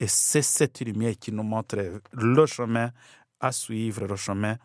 Et 0.00 0.08
c'est 0.08 0.42
cette 0.42 0.80
lumière 0.80 1.14
qui 1.20 1.30
nous 1.30 1.44
montre 1.44 2.00
le 2.10 2.46
chemin 2.46 2.90
à 3.38 3.52
suivre, 3.52 4.06
le 4.08 4.16
chemin 4.16 4.56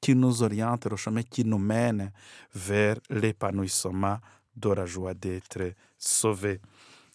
qui 0.00 0.14
nous 0.14 0.42
oriente, 0.42 0.86
le 0.86 0.96
chemin 0.96 1.22
qui 1.22 1.44
nous 1.44 1.58
mène 1.58 2.10
vers 2.54 2.96
l'épanouissement 3.10 4.18
de 4.56 4.70
la 4.70 4.86
joie 4.86 5.14
d'être 5.14 5.74
sauvé. 5.98 6.60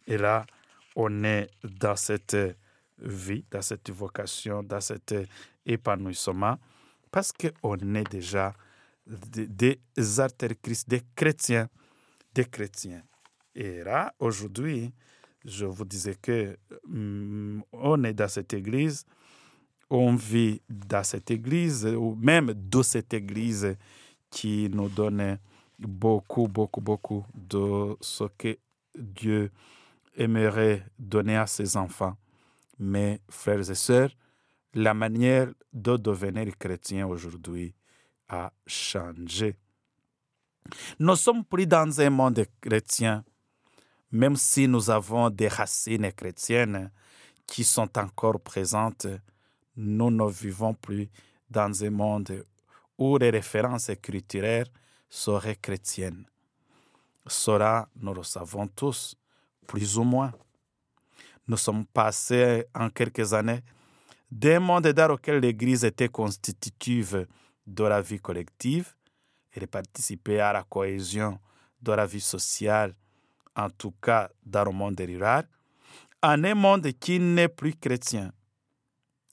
Et 0.08 0.18
là, 0.18 0.46
on 0.96 1.24
est 1.24 1.50
dans 1.64 1.96
cette 1.96 2.38
vie, 3.00 3.44
dans 3.52 3.62
cette 3.62 3.90
vocation, 3.90 4.64
dans 4.64 4.82
cet 4.82 5.14
épanouissement, 5.66 6.58
parce 7.12 7.32
qu'on 7.32 7.96
est 7.96 8.10
déjà 8.10 8.54
des, 9.08 9.80
Christ, 10.62 10.90
des 10.90 11.02
chrétiens, 11.16 11.70
des 12.34 12.46
chrétiens. 12.46 13.04
Et 13.54 13.84
là, 13.84 14.14
aujourd'hui, 14.20 14.94
je 15.44 15.66
vous 15.66 15.86
disais 15.86 16.16
que 16.16 16.58
mm, 16.88 17.62
on 17.72 18.04
est 18.04 18.14
dans 18.14 18.28
cette 18.28 18.54
église, 18.54 19.06
on 19.90 20.16
vit 20.16 20.62
dans 20.70 21.04
cette 21.04 21.32
église, 21.32 21.86
ou 21.86 22.16
même 22.16 22.54
de 22.54 22.82
cette 22.82 23.14
église 23.14 23.76
qui 24.30 24.70
nous 24.70 24.90
donne 24.90 25.38
beaucoup, 25.80 26.48
beaucoup, 26.48 26.82
beaucoup 26.82 27.26
de 27.34 27.96
ce 28.02 28.26
que 28.38 28.58
Dieu 28.98 29.52
aimerait 30.16 30.86
donner 30.98 31.38
à 31.38 31.48
ses 31.48 31.78
enfants. 31.78 32.18
Mais, 32.80 33.22
frères 33.30 33.70
et 33.70 33.76
sœurs, 33.76 34.10
la 34.74 34.94
manière 34.94 35.54
de 35.72 35.96
devenir 35.98 36.58
chrétien 36.58 37.08
aujourd'hui 37.08 37.74
a 38.28 38.52
changé. 38.66 39.56
Nous 41.00 41.16
sommes 41.16 41.46
pris 41.46 41.68
dans 41.68 42.02
un 42.02 42.10
monde 42.10 42.46
chrétien, 42.60 43.24
même 44.12 44.36
si 44.36 44.68
nous 44.68 44.90
avons 44.90 45.30
des 45.30 45.48
racines 45.48 46.12
chrétiennes 46.12 46.92
qui 47.46 47.64
sont 47.64 47.98
encore 47.98 48.40
présentes, 48.42 49.08
nous 49.76 50.12
ne 50.12 50.30
vivons 50.30 50.74
plus 50.74 51.10
dans 51.50 51.84
un 51.84 51.90
monde 51.90 52.46
où 52.98 53.18
les 53.18 53.30
références 53.30 53.92
culturelles 54.02 54.68
seraient 55.10 55.56
chrétiennes. 55.56 56.26
Cela, 57.28 57.88
nous 57.96 58.14
le 58.14 58.24
savons 58.24 58.68
tous, 58.68 59.16
plus 59.68 59.98
ou 59.98 60.04
moins. 60.04 60.32
Nous 61.48 61.58
sommes 61.58 61.86
passés 61.86 62.66
en 62.74 62.90
quelques 62.90 63.34
années 63.34 63.62
d'un 64.32 64.60
monde 64.60 64.88
dans 64.88 65.12
lequel 65.12 65.40
l'Église 65.40 65.86
était 65.86 66.10
constitutive 66.10 67.28
de 67.66 67.84
la 67.84 68.02
vie 68.02 68.20
collective. 68.20 68.94
Elle 69.52 69.68
participait 69.68 70.40
à 70.40 70.54
la 70.54 70.64
cohésion 70.64 71.40
de 71.82 71.92
la 71.92 72.06
vie 72.06 72.22
sociale, 72.22 72.96
en 73.56 73.70
tout 73.70 73.94
cas 74.02 74.30
dans 74.46 74.66
le 74.66 74.72
monde 74.72 75.00
rural, 75.00 75.48
en 76.22 76.44
un 76.44 76.56
monde 76.56 76.92
qui 77.00 77.20
n'est 77.20 77.48
plus 77.48 77.76
chrétien. 77.76 78.32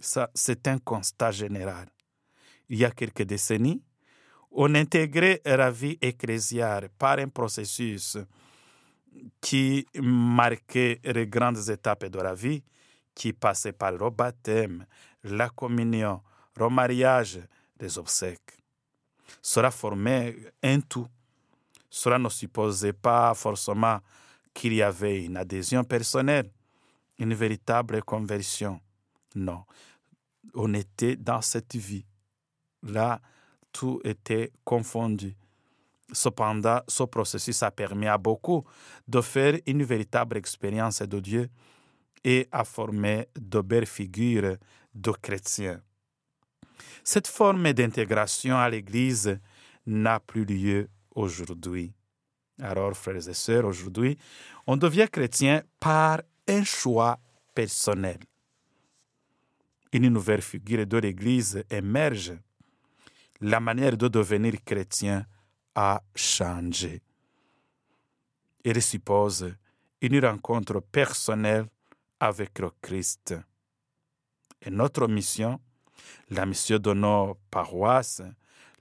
Ça, 0.02 0.28
c'est 0.35 0.66
un 0.66 0.78
constat 0.78 1.30
général. 1.30 1.88
Il 2.68 2.78
y 2.78 2.85
a 2.85 2.90
quelques 2.90 3.23
décennies, 3.23 3.80
on 4.50 4.75
intégrait 4.75 5.40
la 5.44 5.71
vie 5.71 5.97
ecclésiale 6.00 6.88
par 6.99 7.18
un 7.21 7.28
processus 7.28 8.18
qui 9.40 9.87
marquait 9.94 11.00
les 11.04 11.26
grandes 11.28 11.68
étapes 11.68 12.06
de 12.06 12.18
la 12.18 12.35
vie, 12.35 12.64
qui 13.14 13.32
passait 13.32 13.73
par 13.73 13.92
le 13.92 14.11
baptême, 14.11 14.87
la 15.23 15.49
communion, 15.50 16.21
le 16.56 16.68
mariage, 16.68 17.40
les 17.78 17.97
obsèques. 17.97 18.59
Cela 19.40 19.71
formait 19.71 20.37
un 20.64 20.80
tout. 20.80 21.06
Cela 21.88 22.18
ne 22.18 22.28
supposait 22.28 22.92
pas 22.92 23.35
forcément 23.35 24.00
qu'il 24.52 24.75
y 24.75 24.82
avait 24.82 25.25
une 25.25 25.37
adhésion 25.37 25.85
personnelle, 25.85 26.50
une 27.18 27.35
véritable 27.35 28.02
conversion. 28.02 28.80
Non, 29.35 29.64
on 30.55 30.74
était 30.74 31.16
dans 31.16 31.40
cette 31.40 31.76
vie. 31.76 32.05
Là, 32.83 33.20
tout 33.72 34.00
était 34.05 34.52
confondu. 34.64 35.37
Cependant, 36.12 36.81
ce 36.88 37.05
processus 37.05 37.62
a 37.62 37.70
permis 37.70 38.07
à 38.07 38.18
beaucoup 38.18 38.64
de 39.09 39.20
faire 39.20 39.59
une 39.66 39.83
véritable 39.83 40.37
expérience 40.37 41.00
de 41.00 41.20
Dieu 41.20 41.48
et 42.22 42.48
a 42.52 42.64
formé 42.64 43.28
de 43.38 43.61
belles 43.61 43.87
figures 43.87 44.57
de 44.94 45.11
chrétiens. 45.11 45.81
Cette 47.02 47.26
forme 47.26 47.72
d'intégration 47.72 48.57
à 48.57 48.68
l'Église 48.68 49.38
n'a 49.87 50.20
plus 50.20 50.44
lieu 50.44 50.88
aujourd'hui. 51.14 51.94
Alors, 52.61 52.94
frères 52.94 53.28
et 53.28 53.35
sœurs, 53.35 53.64
aujourd'hui, 53.64 54.18
on 54.66 54.76
devient 54.76 55.09
chrétien 55.11 55.62
par 55.81 56.20
un 56.46 56.62
choix 56.62 57.18
personnel. 57.55 58.18
Une 59.92 60.09
nouvelle 60.09 60.40
figure 60.40 60.87
de 60.87 60.96
l'Église 60.96 61.64
émerge. 61.68 62.33
La 63.40 63.61
manière 63.61 63.96
de 63.96 64.09
devenir 64.09 64.55
chrétien 64.64 65.26
a 65.74 66.02
changé. 66.14 67.02
Elle 68.64 68.81
suppose 68.81 69.55
une 70.00 70.24
rencontre 70.24 70.81
personnelle 70.81 71.66
avec 72.18 72.59
le 72.59 72.70
Christ. 72.81 73.35
Et 74.62 74.70
notre 74.70 75.09
mission, 75.09 75.61
la 76.31 76.46
mission 76.46 76.78
de 76.78 76.94
nos 76.94 77.37
paroisses, 77.50 78.22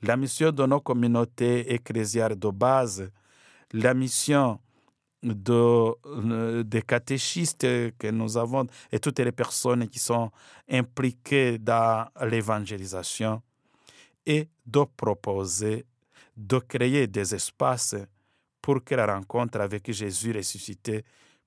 la 0.02 0.16
mission 0.16 0.52
de 0.52 0.66
nos 0.66 0.80
communautés 0.80 1.74
ecclésiales 1.74 2.38
de 2.38 2.50
base, 2.50 3.12
la 3.74 3.94
mission 3.94 4.60
de, 5.24 6.64
des 6.64 6.82
catéchistes 6.82 7.62
que 7.98 8.12
nous 8.12 8.38
avons 8.38 8.68
et 8.92 9.00
toutes 9.00 9.20
les 9.20 9.32
personnes 9.32 9.88
qui 9.88 10.00
sont 10.00 10.32
impliquées 10.70 11.58
dans 11.58 12.08
l'évangélisation 12.22 13.42
et 14.26 14.48
de 14.66 14.84
proposer, 14.96 15.86
de 16.36 16.60
créer 16.60 17.08
des 17.08 17.36
espaces 17.36 17.96
pour 18.62 18.84
que 18.84 18.96
la 18.96 19.16
rencontre 19.16 19.60
avec 19.60 19.92
Jésus 19.92 20.32
ressuscité 20.32 21.04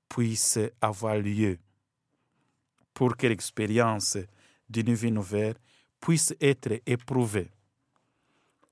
puisse 0.08 0.58
avoir 0.80 1.16
lieu, 1.16 1.58
pour 2.92 3.16
que 3.16 3.26
l'expérience 3.26 4.18
d'une 4.68 4.94
vie 4.94 5.12
nouvelle 5.12 5.56
puisse 6.00 6.34
être 6.40 6.80
éprouvée. 6.86 7.50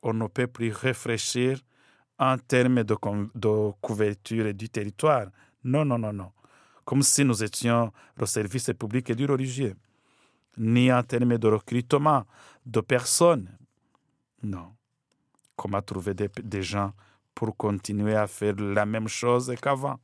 On 0.03 0.13
ne 0.13 0.27
peut 0.27 0.49
plus 0.49 0.73
réfléchir 0.73 1.61
en 2.19 2.39
termes 2.39 2.85
de, 2.85 2.97
de 3.35 3.73
couverture 3.81 4.53
du 4.55 4.69
territoire. 4.69 5.27
Non, 5.65 5.85
non, 5.85 5.99
non, 5.99 6.13
non. 6.13 6.33
Comme 6.85 7.03
si 7.03 7.25
nous 7.25 7.43
étions 7.43 7.93
le 8.17 8.27
service 8.27 8.71
public 8.79 9.11
et 9.11 9.15
du 9.15 9.27
religieux. 9.27 9.75
Ni 10.59 10.93
en 10.93 11.03
termes 11.03 11.39
de 11.39 11.49
recrutement 11.49 12.25
de 12.67 12.81
personnes. 12.81 13.49
Non. 14.43 14.73
Comment 15.57 15.83
trouver 15.83 16.15
des, 16.15 16.31
des 16.43 16.63
gens 16.63 16.93
pour 17.35 17.57
continuer 17.57 18.15
à 18.15 18.27
faire 18.27 18.57
la 18.57 18.85
même 18.85 19.09
chose 19.09 19.55
qu'avant? 19.61 19.99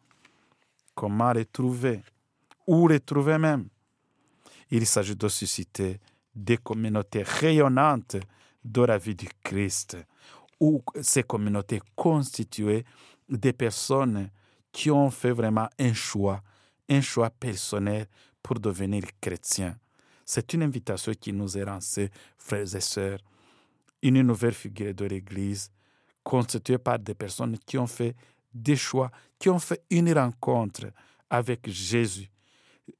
Comment 0.95 1.33
les 1.33 1.45
trouver? 1.45 2.03
Où 2.67 2.89
les 2.89 3.01
trouver 3.01 3.39
même? 3.39 3.69
Il 4.71 4.87
s'agit 4.87 5.17
de 5.17 5.29
susciter 5.29 6.01
des 6.35 6.59
communautés 6.59 7.23
rayonnantes 7.23 8.17
de 8.65 8.83
la 8.83 8.99
vie 8.99 9.15
du 9.15 9.29
Christ, 9.43 9.97
où 10.61 10.83
ces 11.01 11.23
communautés 11.23 11.81
constituées 11.95 12.85
des 13.29 13.53
personnes 13.53 14.31
qui 14.73 14.91
ont 14.91 15.11
fait 15.11 15.33
vraiment 15.33 15.69
un 15.79 15.93
choix, 15.93 16.43
un 16.89 17.01
choix 17.01 17.31
personnel 17.31 18.07
pour 18.43 18.59
devenir 18.59 19.05
chrétiens. 19.21 19.77
C'est 20.25 20.53
une 20.53 20.63
invitation 20.63 21.13
qui 21.19 21.33
nous 21.33 21.57
est 21.57 21.65
lancée, 21.65 22.11
frères 22.37 22.75
et 22.75 22.81
sœurs, 22.81 23.21
une 24.03 24.23
nouvelle 24.23 24.55
figure 24.55 24.95
de 24.95 25.05
l'Église 25.05 25.71
constituée 26.23 26.79
par 26.79 26.99
des 26.99 27.15
personnes 27.15 27.59
qui 27.59 27.79
ont 27.79 27.87
fait 27.87 28.15
des 28.53 28.77
choix, 28.77 29.11
qui 29.39 29.49
ont 29.49 29.59
fait 29.59 29.83
une 29.91 30.13
rencontre 30.13 30.87
avec 31.31 31.69
Jésus. 31.69 32.31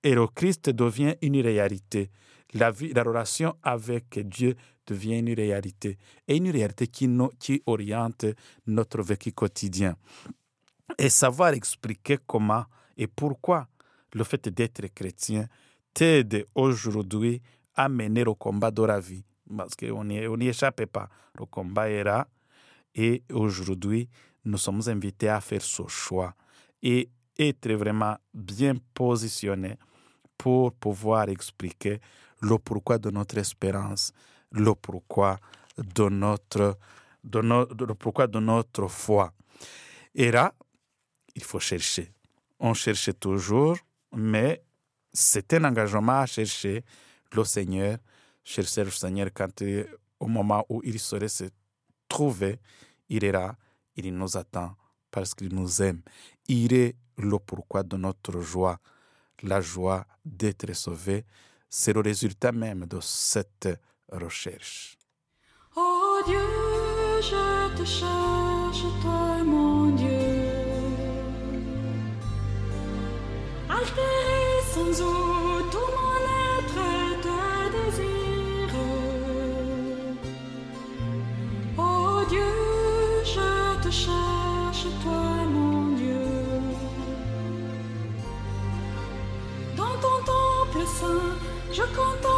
Et 0.03 0.15
le 0.15 0.27
Christ 0.27 0.71
devient 0.71 1.15
une 1.23 1.41
réalité. 1.41 2.11
La, 2.55 2.71
vie, 2.71 2.93
la 2.93 3.03
relation 3.03 3.55
avec 3.63 4.19
Dieu 4.27 4.57
devient 4.89 5.19
une 5.19 5.33
réalité. 5.35 5.99
Et 6.27 6.37
une 6.37 6.51
réalité 6.51 6.87
qui, 6.89 7.09
qui 7.39 7.63
oriente 7.67 8.27
notre 8.67 9.03
vécu 9.03 9.33
quotidien. 9.33 9.97
Et 10.97 11.09
savoir 11.09 11.53
expliquer 11.53 12.19
comment 12.27 12.65
et 12.97 13.07
pourquoi 13.07 13.69
le 14.15 14.25
fait 14.25 14.49
d'être 14.49 14.87
chrétien 14.89 15.47
t'aide 15.93 16.47
aujourd'hui 16.55 17.41
à 17.75 17.89
mener 17.89 18.25
le 18.25 18.35
combat 18.35 18.71
de 18.71 18.83
la 18.83 18.99
vie. 19.01 19.25
Parce 19.57 19.75
qu'on 19.75 20.05
n'y 20.05 20.49
échappe 20.49 20.85
pas. 20.87 21.09
Le 21.39 21.47
combat 21.47 21.89
est 21.91 22.05
là. 22.05 22.27
Et 22.95 23.23
aujourd'hui, 23.33 24.09
nous 24.45 24.59
sommes 24.59 24.83
invités 24.87 25.29
à 25.29 25.41
faire 25.41 25.63
ce 25.63 25.87
choix 25.87 26.35
et 26.83 27.09
être 27.39 27.73
vraiment 27.73 28.17
bien 28.35 28.75
positionnés 28.95 29.77
pour 30.37 30.73
pouvoir 30.73 31.29
expliquer 31.29 32.01
le 32.41 32.59
pourquoi 32.59 32.99
de 32.99 33.11
notre 33.11 33.39
espérance, 33.39 34.13
le 34.53 34.75
pourquoi 34.75 35.39
de 35.77 36.09
notre, 36.09 36.79
de 37.25 37.39
le 37.41 37.95
pourquoi 37.95 38.27
de 38.27 38.41
notre 38.41 38.89
foi. 38.89 39.33
Et 40.15 40.31
là, 40.31 40.55
il 41.35 41.45
faut 41.45 41.61
chercher. 41.61 42.13
On 42.59 42.75
cherche 42.75 43.11
toujours, 43.19 43.77
mais 44.13 44.63
c'est 45.13 45.53
un 45.55 45.65
engagement 45.65 46.21
à 46.21 46.27
chercher 46.27 46.85
le 47.33 47.45
Seigneur, 47.45 47.99
chercher 48.43 48.85
le 48.85 48.91
Seigneur 48.91 49.29
quand 49.33 49.63
au 50.21 50.27
moment 50.27 50.65
où 50.69 50.81
il 50.85 50.99
serait 50.99 51.29
se 51.29 51.45
trouver, 52.09 52.59
il 53.09 53.25
est 53.25 53.33
là, 53.33 53.57
il 53.97 54.13
nous 54.15 54.37
attend 54.37 54.75
parce 55.11 55.35
qu'il 55.35 55.55
nous 55.55 55.83
aime. 55.83 56.03
Il 56.49 56.73
est 56.73 56.97
le 57.17 57.39
pourquoi 57.39 57.83
de 57.83 57.97
notre 57.97 58.41
joie, 58.41 58.79
la 59.43 59.61
joie 59.61 60.07
d'être 60.25 60.73
sauvé. 60.75 61.25
C'est 61.69 61.93
le 61.93 62.01
résultat 62.01 62.53
même 62.53 62.87
de 62.87 62.99
cette 63.01 63.69
recherche. 64.13 64.99
Oh 65.77 66.21
Dieu, 66.27 66.49
je 67.21 67.77
te 67.77 67.85
cherche, 67.85 68.85
toi 69.03 69.45
mon 69.45 69.91
Dieu. 69.91 70.09
Altéré 73.69 74.63
sans 74.73 75.03
eau, 75.03 75.63
tout 75.71 75.91
mon 75.99 76.21
être 76.57 77.21
te 77.25 77.39
désire. 77.77 78.75
Oh 81.77 82.25
Dieu, 82.29 82.55
je 83.25 83.83
te 83.83 83.91
cherche, 83.91 84.87
toi 85.03 85.45
mon 85.55 85.95
Dieu. 85.97 86.27
Dans 89.77 89.97
ton 90.05 90.19
temple 90.25 90.87
saint, 90.87 91.37
je 91.73 91.83
contemplerai 91.83 92.38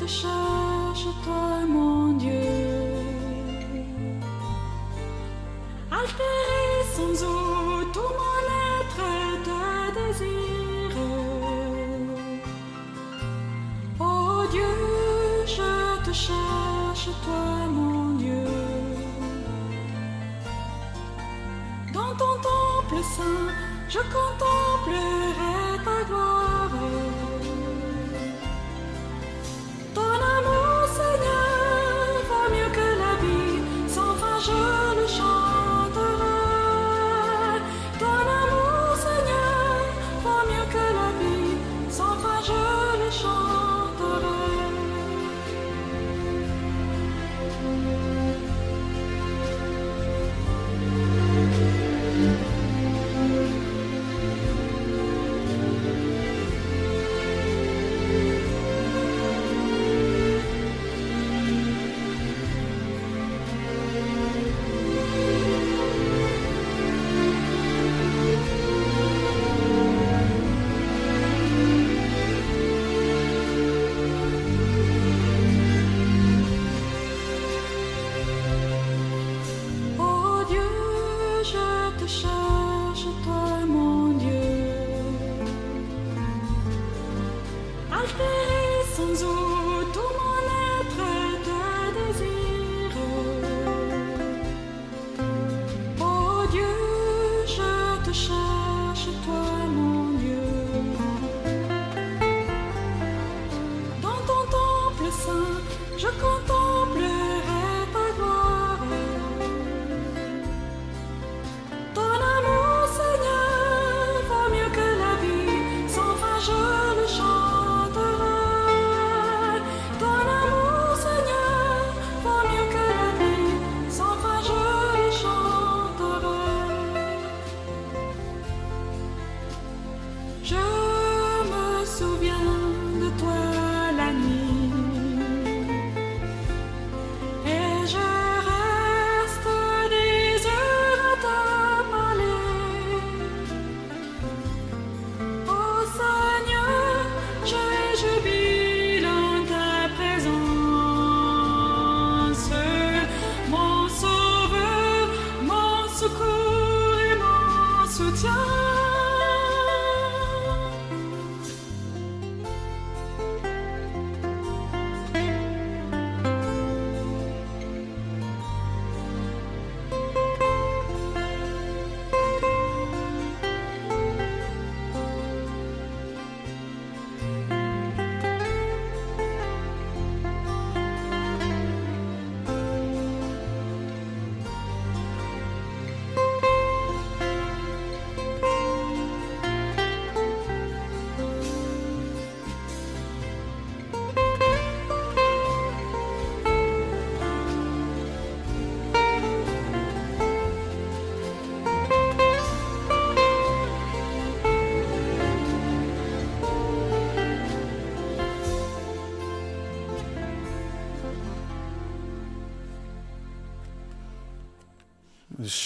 te 0.00 0.06
cherche, 0.06 1.08
toi 1.24 1.66
mon 1.68 2.12
Dieu. 2.14 2.32
Altéré 5.90 6.64
sans 6.94 7.16
eau, 7.24 7.84
tout 7.92 8.12
mon 8.20 8.42
être 8.78 9.06
te 9.46 9.60
désire. 9.98 10.96
Oh 13.98 14.42
Dieu, 14.50 14.74
je 15.46 15.70
te 16.06 16.12
cherche, 16.14 17.10
toi 17.24 17.66
mon 17.76 18.14
Dieu. 18.22 18.46
Dans 21.92 22.14
ton 22.20 22.34
temple 22.48 23.02
saint, 23.16 23.48
je 23.88 23.98
contemplerai 24.14 25.29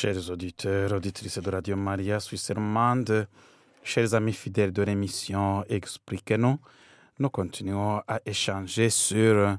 Chers 0.05 0.29
auditeurs, 0.29 0.93
auditrices 0.93 1.39
de 1.39 1.51
Radio 1.51 1.77
Maria 1.77 2.21
Suisse 2.21 2.51
Romande, 2.55 3.27
chers 3.83 4.13
amis 4.13 4.35
fidèles 4.35 4.71
de 4.71 4.83
l'émission 4.83 5.65
Expliquez-nous, 5.67 6.59
nous 7.19 7.31
continuons 7.31 8.03
à 8.07 8.21
échanger 8.27 8.91
sur 8.91 9.57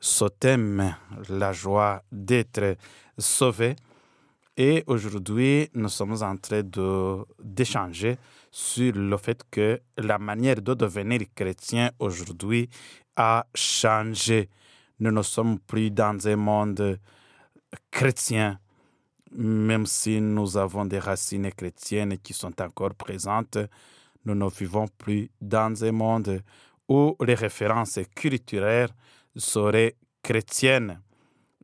ce 0.00 0.24
thème, 0.24 0.92
la 1.28 1.52
joie 1.52 2.02
d'être 2.10 2.76
sauvé. 3.16 3.76
Et 4.56 4.82
aujourd'hui, 4.88 5.70
nous 5.74 5.88
sommes 5.88 6.20
en 6.20 6.36
train 6.36 6.62
d'échanger 7.40 8.18
sur 8.50 8.92
le 8.92 9.16
fait 9.18 9.40
que 9.48 9.80
la 9.98 10.18
manière 10.18 10.60
de 10.60 10.74
devenir 10.74 11.20
chrétien 11.32 11.92
aujourd'hui 12.00 12.68
a 13.14 13.46
changé. 13.54 14.48
Nous 14.98 15.12
ne 15.12 15.22
sommes 15.22 15.60
plus 15.60 15.92
dans 15.92 16.26
un 16.26 16.34
monde 16.34 16.98
chrétien, 17.92 18.58
même 19.36 19.86
si 19.86 20.20
nous 20.20 20.56
avons 20.56 20.86
des 20.86 20.98
racines 20.98 21.52
chrétiennes 21.52 22.18
qui 22.18 22.32
sont 22.32 22.60
encore 22.60 22.94
présentes, 22.94 23.58
nous 24.24 24.34
ne 24.34 24.48
vivons 24.50 24.88
plus 24.98 25.30
dans 25.40 25.84
un 25.84 25.92
monde 25.92 26.42
où 26.88 27.16
les 27.24 27.34
références 27.34 27.98
culturelles 28.14 28.90
seraient 29.36 29.96
chrétiennes. 30.22 31.00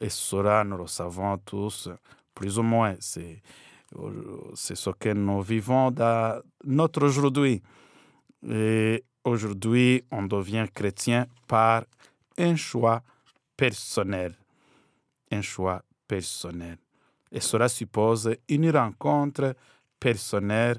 Et 0.01 0.11
cela, 0.11 0.65
nous 0.65 0.77
le 0.77 0.87
savons 0.87 1.39
tous, 1.39 1.89
plus 2.35 2.59
ou 2.59 2.63
moins. 2.63 2.95
C'est 3.01 3.41
ce 4.55 4.91
que 4.91 5.13
nous 5.13 5.41
vivons 5.43 5.91
dans 5.91 6.43
notre 6.65 7.05
aujourd'hui. 7.07 7.63
Et 8.49 9.05
aujourd'hui, 9.25 10.05
on 10.11 10.25
devient 10.25 10.67
chrétien 10.75 11.27
par 11.47 11.85
un 12.37 12.57
choix 12.57 13.03
personnel. 13.57 14.35
Un 15.31 15.43
choix 15.43 15.83
personnel. 16.09 16.79
Et 17.33 17.41
cela 17.41 17.69
suppose 17.69 18.37
une 18.49 18.71
rencontre 18.71 19.57
personnelle 19.99 20.79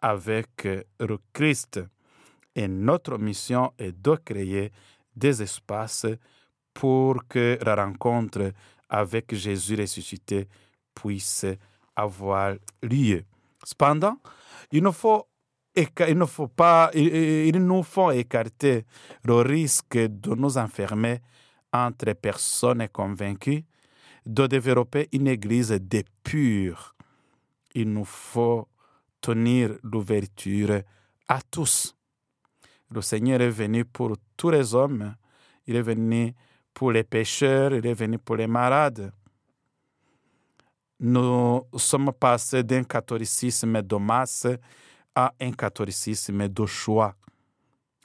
avec 0.00 0.68
le 1.00 1.18
Christ. 1.32 1.80
Et 2.54 2.68
notre 2.68 3.18
mission 3.18 3.72
est 3.78 3.92
de 3.92 4.16
créer 4.16 4.70
des 5.16 5.42
espaces 5.42 6.06
pour 6.74 7.26
que 7.26 7.58
la 7.64 7.74
rencontre 7.74 8.52
avec 8.88 9.34
Jésus 9.34 9.76
ressuscité 9.80 10.46
puisse 10.94 11.46
avoir 11.96 12.54
lieu. 12.82 13.24
Cependant, 13.64 14.18
il 14.70 14.82
ne 14.82 14.90
faut, 14.90 15.26
il 15.74 16.18
ne 16.18 16.26
faut 16.26 16.48
pas, 16.48 16.90
il 16.94 17.56
nous 17.58 17.82
faut 17.82 18.10
écarter 18.10 18.84
le 19.24 19.36
risque 19.36 19.96
de 19.96 20.34
nous 20.34 20.58
enfermer 20.58 21.22
entre 21.72 22.12
personnes 22.12 22.86
convaincues, 22.88 23.64
de 24.26 24.46
développer 24.46 25.08
une 25.12 25.28
église 25.28 25.70
des 25.72 26.04
purs. 26.22 26.94
Il 27.74 27.92
nous 27.92 28.04
faut 28.04 28.68
tenir 29.20 29.76
l'ouverture 29.82 30.82
à 31.28 31.40
tous. 31.50 31.96
Le 32.90 33.00
Seigneur 33.02 33.40
est 33.40 33.50
venu 33.50 33.84
pour 33.84 34.16
tous 34.36 34.50
les 34.50 34.74
hommes. 34.74 35.14
Il 35.66 35.76
est 35.76 35.82
venu 35.82 36.34
pour 36.72 36.92
les 36.92 37.04
pécheurs, 37.04 37.72
il 37.72 37.86
est 37.86 37.94
venu 37.94 38.18
pour 38.18 38.36
les 38.36 38.46
malades. 38.46 39.12
Nous 41.00 41.62
sommes 41.76 42.12
passés 42.12 42.62
d'un 42.62 42.84
catholicisme 42.84 43.82
de 43.82 43.96
masse 43.96 44.46
à 45.14 45.32
un 45.40 45.52
catholicisme 45.52 46.48
de 46.48 46.66
choix. 46.66 47.14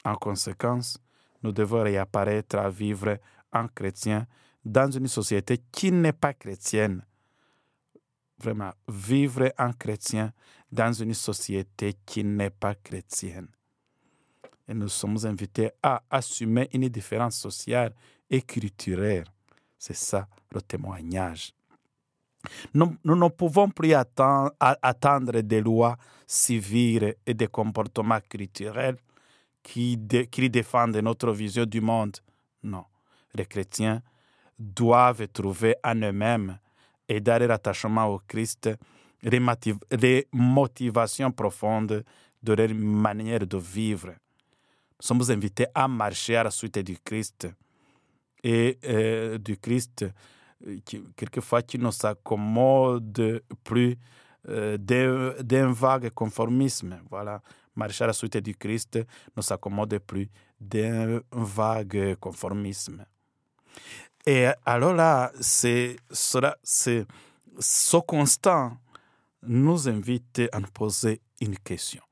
En 0.04 0.14
conséquence, 0.14 0.98
nous 1.42 1.52
devons 1.52 1.82
réapparaître 1.82 2.56
à 2.56 2.68
vivre 2.68 3.18
en 3.52 3.68
chrétien 3.68 4.26
dans 4.64 4.90
une 4.90 5.08
société 5.08 5.58
qui 5.72 5.90
n'est 5.92 6.12
pas 6.12 6.34
chrétienne. 6.34 7.04
Vraiment, 8.38 8.72
vivre 8.88 9.52
en 9.58 9.72
chrétien 9.72 10.32
dans 10.70 10.92
une 10.92 11.14
société 11.14 11.94
qui 12.06 12.24
n'est 12.24 12.50
pas 12.50 12.74
chrétienne. 12.74 13.48
Et 14.66 14.74
nous 14.74 14.88
sommes 14.88 15.18
invités 15.24 15.70
à 15.82 16.02
assumer 16.08 16.68
une 16.72 16.88
différence 16.88 17.36
sociale 17.36 17.94
et 18.30 18.42
culturelle. 18.42 19.24
C'est 19.78 19.96
ça 19.96 20.28
le 20.52 20.62
témoignage. 20.62 21.52
Nous, 22.72 22.96
ne 23.04 23.28
pouvons 23.28 23.68
plus 23.68 23.92
attendre 23.94 25.40
des 25.40 25.60
lois 25.60 25.96
civiles 26.26 27.16
et 27.26 27.34
des 27.34 27.48
comportements 27.48 28.20
culturels 28.20 28.96
qui 29.62 29.98
défendent 29.98 30.96
notre 30.96 31.32
vision 31.32 31.66
du 31.66 31.80
monde. 31.82 32.16
Non, 32.62 32.84
les 33.34 33.44
chrétiens 33.44 34.00
doivent 34.60 35.26
trouver 35.28 35.74
en 35.82 35.94
eux-mêmes 35.96 36.58
et 37.08 37.18
dans 37.18 37.40
leur 37.40 37.50
attachement 37.52 38.06
au 38.06 38.20
Christ 38.28 38.68
les, 39.22 39.40
motiv- 39.40 39.78
les 39.90 40.28
motivations 40.32 41.32
profondes 41.32 42.04
de 42.42 42.52
leur 42.52 42.68
manière 42.74 43.46
de 43.46 43.56
vivre. 43.56 44.08
Nous 44.08 45.06
sommes 45.06 45.22
invités 45.30 45.66
à 45.74 45.88
marcher 45.88 46.36
à 46.36 46.44
la 46.44 46.50
suite 46.50 46.78
du 46.78 46.98
Christ 47.02 47.48
et 48.42 48.78
euh, 48.84 49.38
du 49.38 49.56
Christ 49.56 50.04
euh, 50.66 50.78
quelquefois 51.16 51.62
qui 51.62 51.78
ne 51.78 51.90
s'accommode 51.90 53.42
plus 53.64 53.96
euh, 54.48 54.76
d'un 54.78 55.72
vague 55.72 56.10
conformisme. 56.10 57.00
Voilà, 57.08 57.40
marcher 57.74 58.04
à 58.04 58.08
la 58.08 58.12
suite 58.12 58.36
du 58.36 58.54
Christ 58.54 58.98
ne 59.34 59.42
s'accommode 59.42 59.98
plus 60.00 60.28
d'un 60.60 61.20
vague 61.32 62.16
conformisme. 62.16 63.04
Et 64.26 64.46
alors 64.66 64.94
là, 64.94 65.32
ce 65.40 65.96
constant 68.06 68.76
nous 69.42 69.88
invite 69.88 70.42
à 70.52 70.60
nous 70.60 70.68
poser 70.68 71.20
une 71.40 71.58
question. 71.58 72.02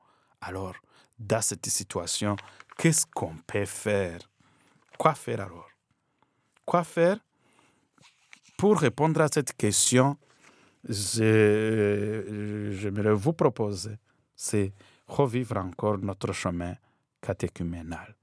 Alors, 0.41 0.75
dans 1.17 1.41
cette 1.41 1.67
situation, 1.67 2.35
qu'est-ce 2.77 3.05
qu'on 3.05 3.35
peut 3.45 3.65
faire? 3.65 4.19
Quoi 4.97 5.13
faire 5.13 5.41
alors? 5.41 5.69
Quoi 6.65 6.83
faire? 6.83 7.17
Pour 8.57 8.79
répondre 8.79 9.21
à 9.21 9.27
cette 9.31 9.55
question, 9.55 10.17
je, 10.87 12.71
j'aimerais 12.79 13.13
vous 13.13 13.33
proposer, 13.33 13.97
c'est 14.35 14.73
revivre 15.07 15.57
encore 15.57 15.97
notre 15.97 16.33
chemin 16.33 16.75
catéchuménal. 17.21 18.15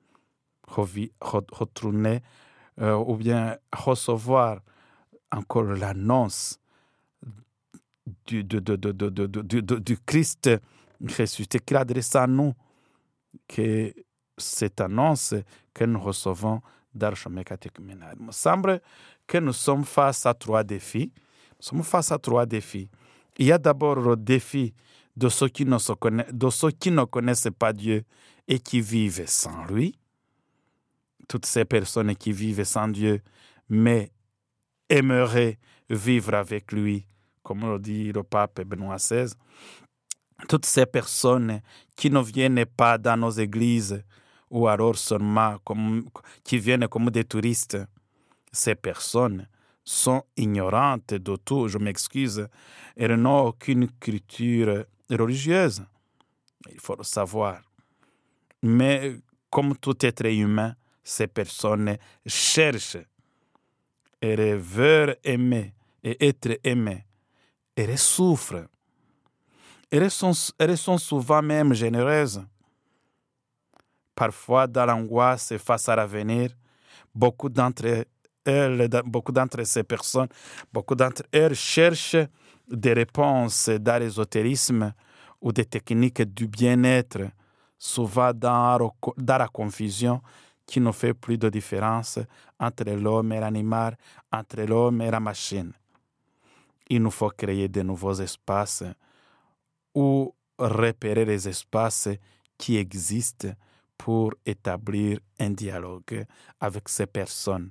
Retourner 0.68 2.22
euh, 2.80 2.96
ou 2.96 3.16
bien 3.16 3.56
recevoir 3.72 4.60
encore 5.32 5.62
l'annonce 5.64 6.58
du, 8.26 8.44
de- 8.44 8.60
de- 8.60 8.76
de- 8.76 9.78
du 9.78 9.98
Christ 9.98 10.50
ressuscité 11.00 11.58
qu'il 11.58 11.76
adresse 11.76 12.14
à 12.16 12.26
nous, 12.26 12.54
que 13.48 13.92
cette 14.38 14.80
annonce 14.80 15.34
que 15.74 15.84
nous 15.84 16.00
recevons 16.00 16.60
catéchuménal. 17.44 18.16
Il 18.18 18.26
me 18.26 18.32
semble 18.32 18.80
que 19.26 19.38
nous 19.38 19.52
sommes 19.52 19.84
face 19.84 20.24
à 20.24 20.32
trois 20.34 20.64
défis. 20.64 21.12
Nous 21.58 21.62
sommes 21.62 21.82
face 21.82 22.10
à 22.12 22.18
trois 22.18 22.46
défis. 22.46 22.88
Il 23.38 23.46
y 23.46 23.52
a 23.52 23.58
d'abord 23.58 23.96
le 23.96 24.16
défi 24.16 24.72
de 25.16 25.28
ceux 25.28 25.48
qui 25.48 25.64
ne, 25.64 25.78
se 25.78 25.92
de 26.32 26.50
ceux 26.50 26.70
qui 26.70 26.90
ne 26.90 27.04
connaissent 27.04 27.48
pas 27.58 27.72
Dieu 27.72 28.04
et 28.48 28.58
qui 28.58 28.80
vivent 28.80 29.24
sans 29.26 29.64
lui. 29.66 29.94
Toutes 31.28 31.46
ces 31.46 31.64
personnes 31.64 32.14
qui 32.16 32.32
vivent 32.32 32.64
sans 32.64 32.88
Dieu, 32.88 33.20
mais 33.68 34.12
aimeraient 34.88 35.58
vivre 35.90 36.34
avec 36.34 36.72
lui, 36.72 37.06
comme 37.42 37.70
le 37.70 37.78
dit 37.78 38.12
le 38.12 38.22
pape 38.22 38.62
Benoît 38.62 38.96
XVI. 38.96 39.32
Toutes 40.48 40.66
ces 40.66 40.86
personnes 40.86 41.60
qui 41.96 42.10
ne 42.10 42.20
viennent 42.20 42.66
pas 42.66 42.98
dans 42.98 43.16
nos 43.16 43.30
églises 43.30 44.02
ou 44.50 44.68
alors 44.68 44.96
seulement 44.96 45.56
qui 46.44 46.58
viennent 46.58 46.88
comme 46.88 47.10
des 47.10 47.24
touristes, 47.24 47.78
ces 48.52 48.74
personnes 48.74 49.48
sont 49.84 50.24
ignorantes 50.36 51.14
de 51.14 51.36
tout, 51.36 51.68
je 51.68 51.78
m'excuse, 51.78 52.48
elles 52.96 53.14
n'ont 53.14 53.46
aucune 53.46 53.88
culture 53.88 54.84
religieuse. 55.10 55.84
Il 56.72 56.80
faut 56.80 56.96
le 56.96 57.04
savoir. 57.04 57.60
Mais 58.62 59.16
comme 59.50 59.76
tout 59.76 59.94
être 60.04 60.26
humain, 60.26 60.74
ces 61.06 61.28
personnes 61.28 61.96
cherchent, 62.26 62.98
elles 64.20 64.56
veulent 64.56 65.16
aimer 65.22 65.72
et 66.02 66.28
être 66.28 66.58
aimées. 66.64 67.06
Elles 67.76 67.96
souffrent. 67.96 68.66
Elles 69.88 70.10
sont, 70.10 70.98
souvent 70.98 71.42
même 71.42 71.74
généreuses. 71.74 72.44
Parfois, 74.16 74.66
dans 74.66 74.84
l'angoisse 74.84 75.56
face 75.58 75.88
à 75.88 75.94
l'avenir, 75.94 76.50
beaucoup 77.14 77.48
d'entre 77.48 78.04
elles, 78.44 78.88
beaucoup 79.04 79.30
d'entre 79.30 79.62
ces 79.62 79.84
personnes, 79.84 80.28
beaucoup 80.72 80.96
d'entre 80.96 81.22
elles 81.30 81.54
cherchent 81.54 82.16
des 82.68 82.94
réponses 82.94 83.68
dans 83.68 84.00
l'ésotérisme 84.00 84.92
ou 85.40 85.52
des 85.52 85.66
techniques 85.66 86.22
du 86.22 86.48
bien-être, 86.48 87.28
souvent 87.78 88.32
dans 88.34 88.90
la 89.16 89.48
confusion 89.48 90.20
qui 90.66 90.81
ne 90.81 90.90
fait 90.92 91.14
plus 91.14 91.38
de 91.38 91.48
différence 91.48 92.18
entre 92.59 92.90
l'homme 92.90 93.33
et 93.33 93.40
l'animal, 93.40 93.96
entre 94.33 94.62
l'homme 94.62 95.00
et 95.00 95.11
la 95.11 95.20
machine. 95.20 95.72
Il 96.88 97.02
nous 97.02 97.11
faut 97.11 97.31
créer 97.31 97.68
de 97.68 97.83
nouveaux 97.83 98.14
espaces 98.14 98.85
ou 99.94 100.35
repérer 100.59 101.24
les 101.24 101.48
espaces 101.48 102.09
qui 102.59 102.76
existent 102.76 103.48
pour 103.96 104.35
établir 104.44 105.20
un 105.38 105.50
dialogue 105.50 106.24
avec 106.61 106.88
ces 106.88 107.07
personnes. 107.07 107.70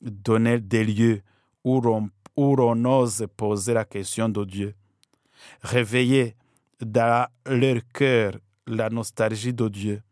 Donner 0.00 0.60
des 0.60 0.84
lieux 0.84 1.22
où 1.64 1.80
l'on 1.80 2.84
ose 2.84 3.26
poser 3.36 3.74
la 3.74 3.84
question 3.84 4.28
de 4.28 4.44
Dieu. 4.44 4.74
Réveiller 5.62 6.36
dans 6.80 7.28
leur 7.46 7.80
cœur 7.92 8.32
la 8.66 8.88
nostalgie 8.88 9.52
de 9.52 9.68
Dieu, 9.68 10.02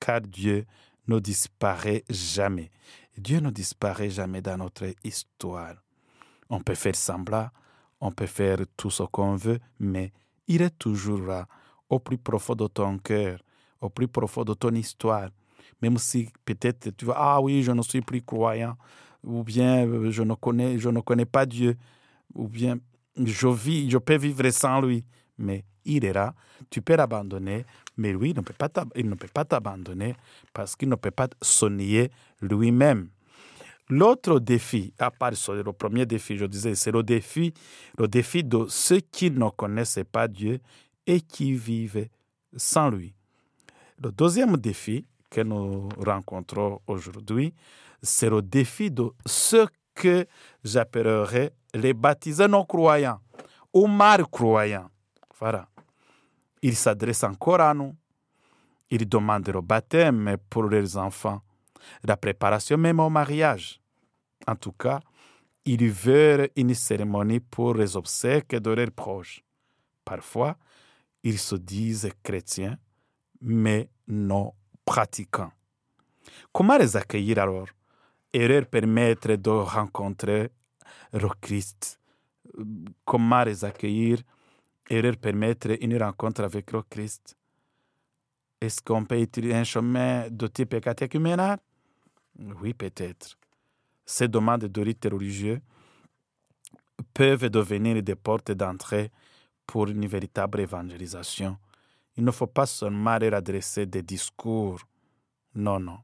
car 0.00 0.20
Dieu 0.20 0.64
ne 1.08 1.18
disparaît 1.18 2.04
jamais. 2.08 2.70
Dieu 3.16 3.40
ne 3.40 3.50
disparaît 3.50 4.10
jamais 4.10 4.40
dans 4.40 4.56
notre 4.56 4.86
histoire. 5.02 5.74
On 6.50 6.60
peut 6.60 6.74
faire 6.74 6.94
semblant, 6.94 7.48
on 8.00 8.12
peut 8.12 8.26
faire 8.26 8.58
tout 8.76 8.90
ce 8.90 9.02
qu'on 9.02 9.34
veut, 9.36 9.58
mais 9.80 10.12
il 10.46 10.62
est 10.62 10.78
toujours 10.78 11.20
là, 11.20 11.46
au 11.88 11.98
plus 11.98 12.18
profond 12.18 12.54
de 12.54 12.66
ton 12.66 12.98
cœur, 12.98 13.40
au 13.80 13.88
plus 13.88 14.08
profond 14.08 14.44
de 14.44 14.54
ton 14.54 14.74
histoire. 14.74 15.30
Même 15.82 15.98
si 15.98 16.28
peut-être 16.44 16.90
tu 16.96 17.04
vas, 17.04 17.14
ah 17.16 17.40
oui, 17.40 17.62
je 17.62 17.72
ne 17.72 17.82
suis 17.82 18.00
plus 18.00 18.22
croyant, 18.22 18.76
ou 19.24 19.42
bien 19.42 19.86
euh, 19.86 20.10
je 20.10 20.22
ne 20.22 20.34
connais, 20.34 20.78
je 20.78 20.88
ne 20.88 21.00
connais 21.00 21.26
pas 21.26 21.44
Dieu, 21.46 21.76
ou 22.34 22.48
bien 22.48 22.78
je 23.16 23.48
vis, 23.48 23.90
je 23.90 23.98
peux 23.98 24.16
vivre 24.16 24.48
sans 24.50 24.80
lui, 24.80 25.04
mais 25.38 25.64
il 25.84 26.04
est 26.04 26.12
là. 26.12 26.34
Tu 26.70 26.82
peux 26.82 26.96
l'abandonner, 26.96 27.64
mais 27.96 28.12
lui, 28.12 28.30
il 28.30 28.36
ne 28.36 28.42
peut 28.42 28.54
pas 29.32 29.44
t'abandonner 29.44 30.14
parce 30.52 30.76
qu'il 30.76 30.88
ne 30.88 30.96
peut 30.96 31.10
pas 31.10 31.28
sonner 31.40 32.10
lui-même. 32.40 33.08
L'autre 33.90 34.38
défi, 34.38 34.92
à 34.98 35.10
part 35.10 35.30
le 35.30 35.72
premier 35.72 36.04
défi, 36.04 36.36
je 36.36 36.44
disais, 36.44 36.74
c'est 36.74 36.92
le 36.92 37.02
défi, 37.02 37.54
le 37.96 38.06
défi 38.06 38.44
de 38.44 38.66
ceux 38.68 39.00
qui 39.00 39.30
ne 39.30 39.48
connaissent 39.48 40.00
pas 40.12 40.28
Dieu 40.28 40.60
et 41.06 41.22
qui 41.22 41.54
vivent 41.54 42.06
sans 42.54 42.90
lui. 42.90 43.14
Le 44.02 44.12
deuxième 44.12 44.58
défi 44.58 45.06
que 45.30 45.40
nous 45.40 45.88
rencontrons 46.04 46.80
aujourd'hui, 46.86 47.54
c'est 48.02 48.28
le 48.28 48.42
défi 48.42 48.90
de 48.90 49.10
ce 49.24 49.66
que 49.94 50.26
j'appellerais 50.62 51.52
les 51.74 51.94
baptisés 51.94 52.46
non 52.46 52.64
croyants 52.64 53.20
ou 53.72 53.86
mal 53.86 54.26
croyants. 54.26 54.90
Voilà. 55.38 55.68
Ils 56.62 56.76
s'adressent 56.76 57.24
encore 57.24 57.60
à 57.60 57.72
nous. 57.74 57.94
Ils 58.90 59.08
demandent 59.08 59.48
le 59.48 59.60
baptême 59.60 60.36
pour 60.48 60.64
leurs 60.64 60.96
enfants, 60.96 61.42
la 62.02 62.16
préparation 62.16 62.76
même 62.78 63.00
au 63.00 63.10
mariage. 63.10 63.80
En 64.46 64.56
tout 64.56 64.72
cas, 64.72 65.00
ils 65.64 65.90
veulent 65.90 66.48
une 66.56 66.74
cérémonie 66.74 67.40
pour 67.40 67.74
les 67.74 67.96
obsèques 67.96 68.56
de 68.56 68.70
leurs 68.70 68.90
proches. 68.90 69.44
Parfois, 70.04 70.56
ils 71.22 71.38
se 71.38 71.56
disent 71.56 72.10
chrétiens, 72.22 72.78
mais 73.40 73.90
non 74.06 74.54
pratiquants. 74.84 75.52
Comment 76.52 76.78
les 76.78 76.96
accueillir 76.96 77.38
alors 77.38 77.68
et 78.32 78.48
leur 78.48 78.66
permettre 78.66 79.34
de 79.36 79.50
rencontrer 79.50 80.50
le 81.12 81.28
Christ? 81.40 82.00
Comment 83.04 83.44
les 83.44 83.64
accueillir 83.64 84.22
et 84.88 85.02
leur 85.02 85.16
permettre 85.16 85.76
une 85.82 86.02
rencontre 86.02 86.42
avec 86.42 86.72
le 86.72 86.82
Christ 86.82 87.36
Est-ce 88.60 88.80
qu'on 88.82 89.04
peut 89.04 89.20
utiliser 89.20 89.54
un 89.54 89.64
chemin 89.64 90.28
de 90.30 90.46
type 90.46 90.80
catéchuménal 90.80 91.58
Oui, 92.60 92.74
peut-être. 92.74 93.36
Ces 94.04 94.28
demandes 94.28 94.64
de 94.64 94.80
rites 94.80 95.08
religieux 95.10 95.60
peuvent 97.12 97.50
devenir 97.50 98.02
des 98.02 98.14
portes 98.14 98.52
d'entrée 98.52 99.10
pour 99.66 99.88
une 99.88 100.06
véritable 100.06 100.60
évangélisation. 100.60 101.58
Il 102.16 102.24
ne 102.24 102.30
faut 102.30 102.46
pas 102.46 102.66
seulement 102.66 103.18
leur 103.18 103.34
adresser 103.34 103.86
des 103.86 104.02
discours, 104.02 104.80
non, 105.54 105.78
non, 105.78 105.98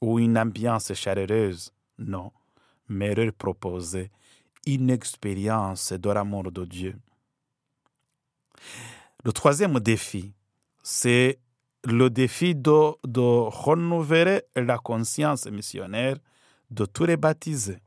ou 0.00 0.18
une 0.18 0.38
ambiance 0.38 0.92
chaleureuse, 0.92 1.72
non, 1.98 2.30
mais 2.88 3.14
leur 3.14 3.32
proposer 3.32 4.10
une 4.66 4.90
expérience 4.90 5.92
de 5.92 6.10
l'amour 6.10 6.52
de 6.52 6.64
Dieu. 6.64 6.94
Le 9.24 9.32
troisième 9.32 9.80
défi, 9.80 10.34
c'est 10.82 11.38
le 11.84 12.10
défi 12.10 12.54
de, 12.54 12.70
renouveler 13.48 14.42
la 14.56 14.78
conscience 14.78 15.46
missionnaire 15.46 16.16
de 16.70 16.84
tous 16.86 17.04
les 17.04 17.16
baptisés. 17.16 17.78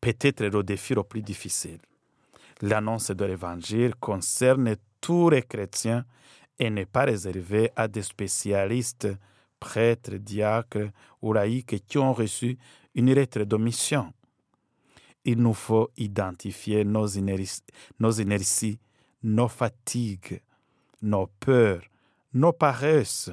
Peut-être 0.00 0.44
le 0.44 0.62
défi 0.62 0.94
le 0.94 1.04
plus 1.04 1.22
difficile. 1.22 1.80
L'annonce 2.62 3.10
de 3.10 3.24
l'évangile 3.24 3.94
concerne 3.96 4.76
tous 5.00 5.30
les 5.30 5.42
chrétiens 5.42 6.04
et 6.58 6.70
n'est 6.70 6.86
pas 6.86 7.04
réservée 7.04 7.70
à 7.76 7.88
des 7.88 8.02
spécialistes, 8.02 9.08
prêtres, 9.58 10.16
diacres 10.16 10.90
ou 11.22 11.32
laïcs 11.32 11.84
qui 11.86 11.98
ont 11.98 12.12
reçu 12.12 12.58
une 12.94 13.12
lettre 13.12 13.44
de 13.44 13.56
mission. 13.56 14.12
Il 15.24 15.38
nous 15.38 15.54
faut 15.54 15.90
identifier 15.96 16.84
nos 16.84 17.06
nos, 17.06 18.12
inerties, 18.12 18.78
nos 19.22 19.48
fatigues, 19.48 20.40
nos 21.02 21.26
peurs, 21.26 21.82
nos 22.32 22.52
paresses. 22.52 23.30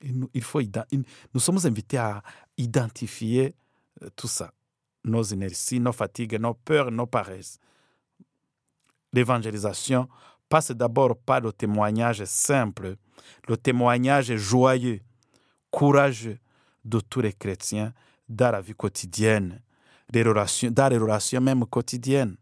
Il 0.00 0.42
faut, 0.42 0.60
nous 1.32 1.40
sommes 1.40 1.60
invités 1.64 1.96
à 1.96 2.22
identifier 2.56 3.54
euh, 4.02 4.08
tout 4.16 4.28
ça. 4.28 4.52
Nos 5.04 5.22
inerties, 5.22 5.80
nos 5.80 5.92
fatigues, 5.92 6.38
nos 6.38 6.54
peurs, 6.54 6.90
nos 6.90 7.06
paresses. 7.06 7.58
L'évangélisation 9.12 10.08
passe 10.48 10.72
d'abord 10.72 11.16
par 11.16 11.40
le 11.40 11.52
témoignage 11.52 12.24
simple, 12.24 12.96
le 13.48 13.56
témoignage 13.56 14.34
joyeux, 14.36 15.00
courageux 15.70 16.38
de 16.84 17.00
tous 17.00 17.20
les 17.20 17.32
chrétiens 17.32 17.92
dans 18.28 18.50
la 18.50 18.60
vie 18.60 18.74
quotidienne, 18.74 19.60
dans 20.12 20.88
les 20.90 20.98
relations 20.98 21.40
même 21.40 21.66
quotidiennes. 21.66 22.36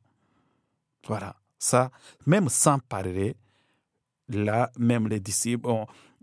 Voilà, 1.06 1.34
ça, 1.62 1.92
même 2.26 2.48
sans 2.48 2.80
parler, 2.80 3.36
là, 4.28 4.72
même 4.76 5.06
les 5.06 5.20
disciples, 5.20 5.68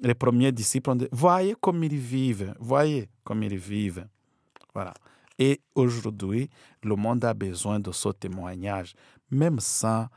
les 0.01 0.13
premiers 0.13 0.51
disciples 0.51 0.89
ont 0.89 0.95
dit, 0.95 1.07
voyez 1.13 1.55
comme 1.61 1.81
ils 1.83 1.97
vivent, 1.97 2.53
voyez 2.59 3.09
comme 3.23 3.43
ils 3.43 3.57
vivent. 3.57 4.05
Voilà. 4.73 4.93
Et 5.37 5.61
aujourd'hui, 5.75 6.49
le 6.83 6.95
monde 6.95 7.23
a 7.23 7.33
besoin 7.33 7.79
de 7.79 7.89
ce 7.93 8.09
témoignage, 8.09 8.93
même 9.31 9.61
sans, 9.61 10.07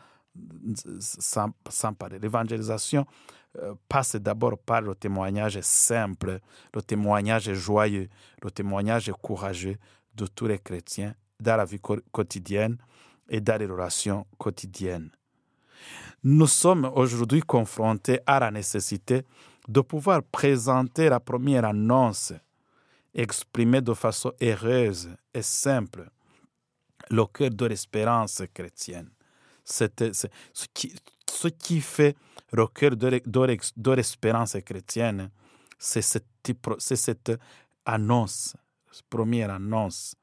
sans, 0.98 1.50
sans 1.70 1.92
parler. 1.92 2.18
L'évangélisation 2.18 3.06
euh, 3.58 3.74
passe 3.88 4.16
d'abord 4.16 4.58
par 4.58 4.80
le 4.80 4.96
témoignage 4.96 5.60
simple, 5.60 6.40
le 6.74 6.82
témoignage 6.82 7.52
joyeux, 7.52 8.08
le 8.42 8.50
témoignage 8.50 9.12
courageux 9.22 9.76
de 10.16 10.26
tous 10.26 10.48
les 10.48 10.58
chrétiens 10.58 11.14
dans 11.38 11.56
la 11.56 11.64
vie 11.64 11.80
quotidienne 12.10 12.76
et 13.32 13.40
dans 13.40 13.58
les 13.58 13.66
relations 13.66 14.26
quotidiennes. 14.38 15.10
Nous 16.22 16.46
sommes 16.46 16.88
aujourd'hui 16.94 17.40
confrontés 17.40 18.20
à 18.26 18.38
la 18.38 18.50
nécessité 18.52 19.22
de 19.66 19.80
pouvoir 19.80 20.22
présenter 20.22 21.08
la 21.08 21.18
première 21.18 21.64
annonce 21.64 22.32
exprimée 23.14 23.80
de 23.80 23.94
façon 23.94 24.32
heureuse 24.40 25.10
et 25.34 25.42
simple, 25.42 26.08
le 27.10 27.24
cœur 27.26 27.50
de 27.50 27.66
l'espérance 27.66 28.42
chrétienne. 28.54 29.10
Ce 29.64 29.88
qui, 31.48 31.80
fait 31.80 32.16
le 32.52 32.66
cœur 32.66 32.96
de 32.96 33.94
l'espérance 33.94 34.56
chrétienne, 34.64 35.30
c'est 35.78 36.02
cette, 36.02 37.32
annonce, 37.84 38.56
première 39.08 39.50
annonce. 39.50 40.14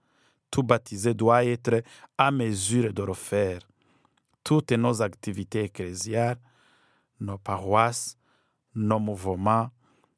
Tout 0.52 0.64
baptisé 0.64 1.14
doit 1.14 1.46
être 1.46 1.84
à 2.18 2.32
mesure 2.32 2.94
de 2.94 3.04
le 3.04 3.14
faire. 3.14 3.62
Toutes 4.44 4.72
nos 4.72 5.02
activités 5.02 5.66
ecclésiales, 5.66 6.40
nos 7.20 7.38
paroisses, 7.38 8.18
nos 8.76 9.00
mouvements, 9.00 9.70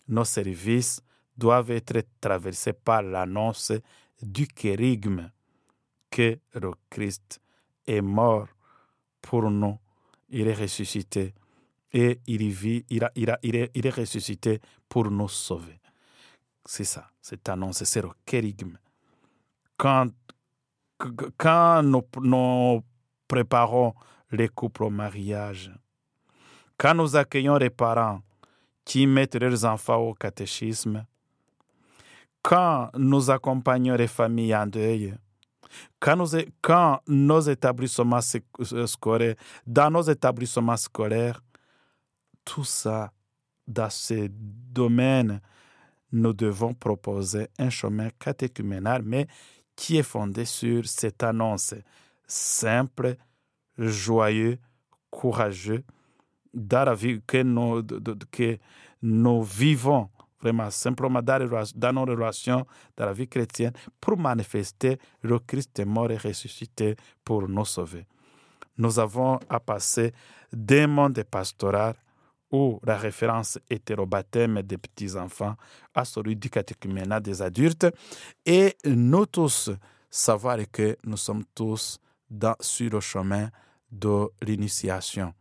nos 0.08 0.26
services 0.26 1.02
doivent 1.38 1.72
être 1.72 2.02
traversés 2.20 2.74
par 2.74 3.02
l'annonce 3.02 3.74
du 4.22 4.48
kérigme 4.48 5.32
que 6.10 6.40
le 6.54 6.72
Christ 6.90 7.42
est 7.88 8.02
mort 8.02 8.48
pour 9.22 9.50
nous. 9.50 9.78
Il 10.30 10.48
est 10.48 10.54
ressuscité 10.54 11.34
et 11.92 12.20
il, 12.28 12.50
vit, 12.52 12.86
il, 12.90 13.04
est, 13.04 13.72
est 13.74 13.90
ressuscité 13.90 14.62
pour 14.88 15.10
nous 15.10 15.28
sauver. 15.28 15.80
C'est 16.66 16.84
ça, 16.84 17.10
cette 17.22 17.50
annonce, 17.50 17.84
c'est 17.84 18.02
le 18.02 18.10
kérigme. 18.26 18.78
Quand, 19.78 20.10
quand 21.38 21.84
nous, 21.84 22.84
préparons 23.28 23.94
les 24.32 24.50
couples 24.50 24.84
au 24.84 24.90
mariage, 24.90 25.72
quand 26.78 26.94
nous 26.94 27.16
accueillons 27.16 27.58
les 27.58 27.70
parents 27.70 28.22
qui 28.86 29.08
mettent 29.08 29.36
leurs 29.36 29.66
enfants 29.66 29.98
au 29.98 30.14
catéchisme, 30.14 31.06
quand 32.42 32.90
nous 32.98 33.30
accompagnons 33.30 33.96
les 33.96 34.08
familles 34.08 34.56
en 34.56 34.68
deuil, 34.68 35.14
quand, 36.00 36.16
nous, 36.16 36.28
quand 36.62 37.00
nos 37.08 37.42
établissements 37.42 38.20
euh, 38.74 38.88
scolaires, 38.88 39.36
dans 39.66 39.92
nos 39.92 40.02
établissements 40.02 40.78
scolaires, 40.78 41.42
tout 42.44 42.64
ça, 42.64 43.12
dans 43.68 43.90
ces 43.90 44.28
domaines, 44.30 45.40
nous 46.12 46.34
devons 46.34 46.74
proposer 46.74 47.48
un 47.58 47.70
chemin 47.70 48.10
catéchuménal, 48.20 49.02
mais 49.04 49.28
qui 49.76 49.98
est 49.98 50.04
fondé 50.04 50.46
sur 50.46 50.86
cette 50.88 51.24
annonce 51.24 51.74
simple, 52.28 53.16
joyeux, 53.78 54.58
courageux, 55.10 55.84
dans 56.54 56.86
la 56.86 56.96
vie 56.96 57.22
que 57.26 57.42
de- 57.82 58.26
que 58.32 58.58
nous 59.02 59.42
vivons 59.44 60.10
vraiment 60.42 60.70
simplement 60.72 61.22
dans, 61.22 61.94
nos 61.94 62.06
relations, 62.06 62.66
dans 62.98 63.06
la 63.06 63.14
vie 63.14 63.28
chrétienne, 63.28 63.74
pour 64.00 64.18
manifester 64.18 64.98
le 65.22 65.40
Christ 65.40 65.80
est 65.80 65.86
mort 65.86 66.12
et 66.12 66.18
ressuscité 66.18 66.96
pour 67.24 67.48
nous 67.48 67.66
sauver. 67.66 68.06
Nous 68.78 68.98
avons 69.00 69.40
à 69.50 69.60
passer 69.60 70.12
d'un 70.52 70.88
monde 70.88 71.24
pastoral 71.30 71.96
où 72.52 72.80
la 72.84 72.98
référence 72.98 73.58
était 73.70 73.96
des 74.64 74.78
petits-enfants 74.78 75.56
à 75.94 76.06
celui 76.06 76.36
du 76.36 76.50
catéchuménat 76.50 77.20
des 77.20 77.42
adultes 77.42 77.88
et 78.46 78.76
nous 78.86 79.26
tous 79.26 79.72
savoir 80.10 80.58
que 80.72 80.98
nous 81.06 81.18
sommes 81.18 81.46
tous 81.56 82.00
dans, 82.30 82.56
sur 82.60 82.92
le 82.92 83.00
chemin 83.00 83.50
de 83.92 84.30
l'initiation. 84.42 85.34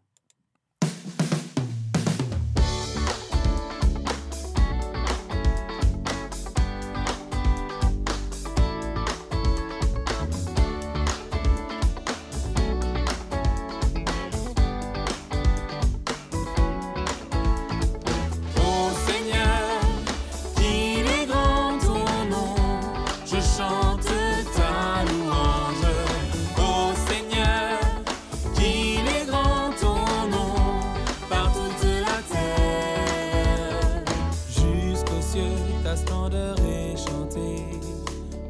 Serait 35.97 36.97
chanté 36.97 37.65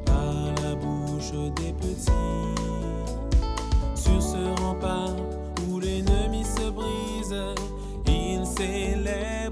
par 0.05 0.35
la 0.63 0.75
bouche 0.75 1.33
des 1.57 1.73
petits. 1.73 2.11
Sur 3.95 4.21
ce 4.23 4.61
rempart 4.63 5.17
où 5.69 5.81
l'ennemi 5.81 6.45
se 6.45 6.71
brise, 6.71 7.37
il 8.07 8.47
célèbre 8.47 9.50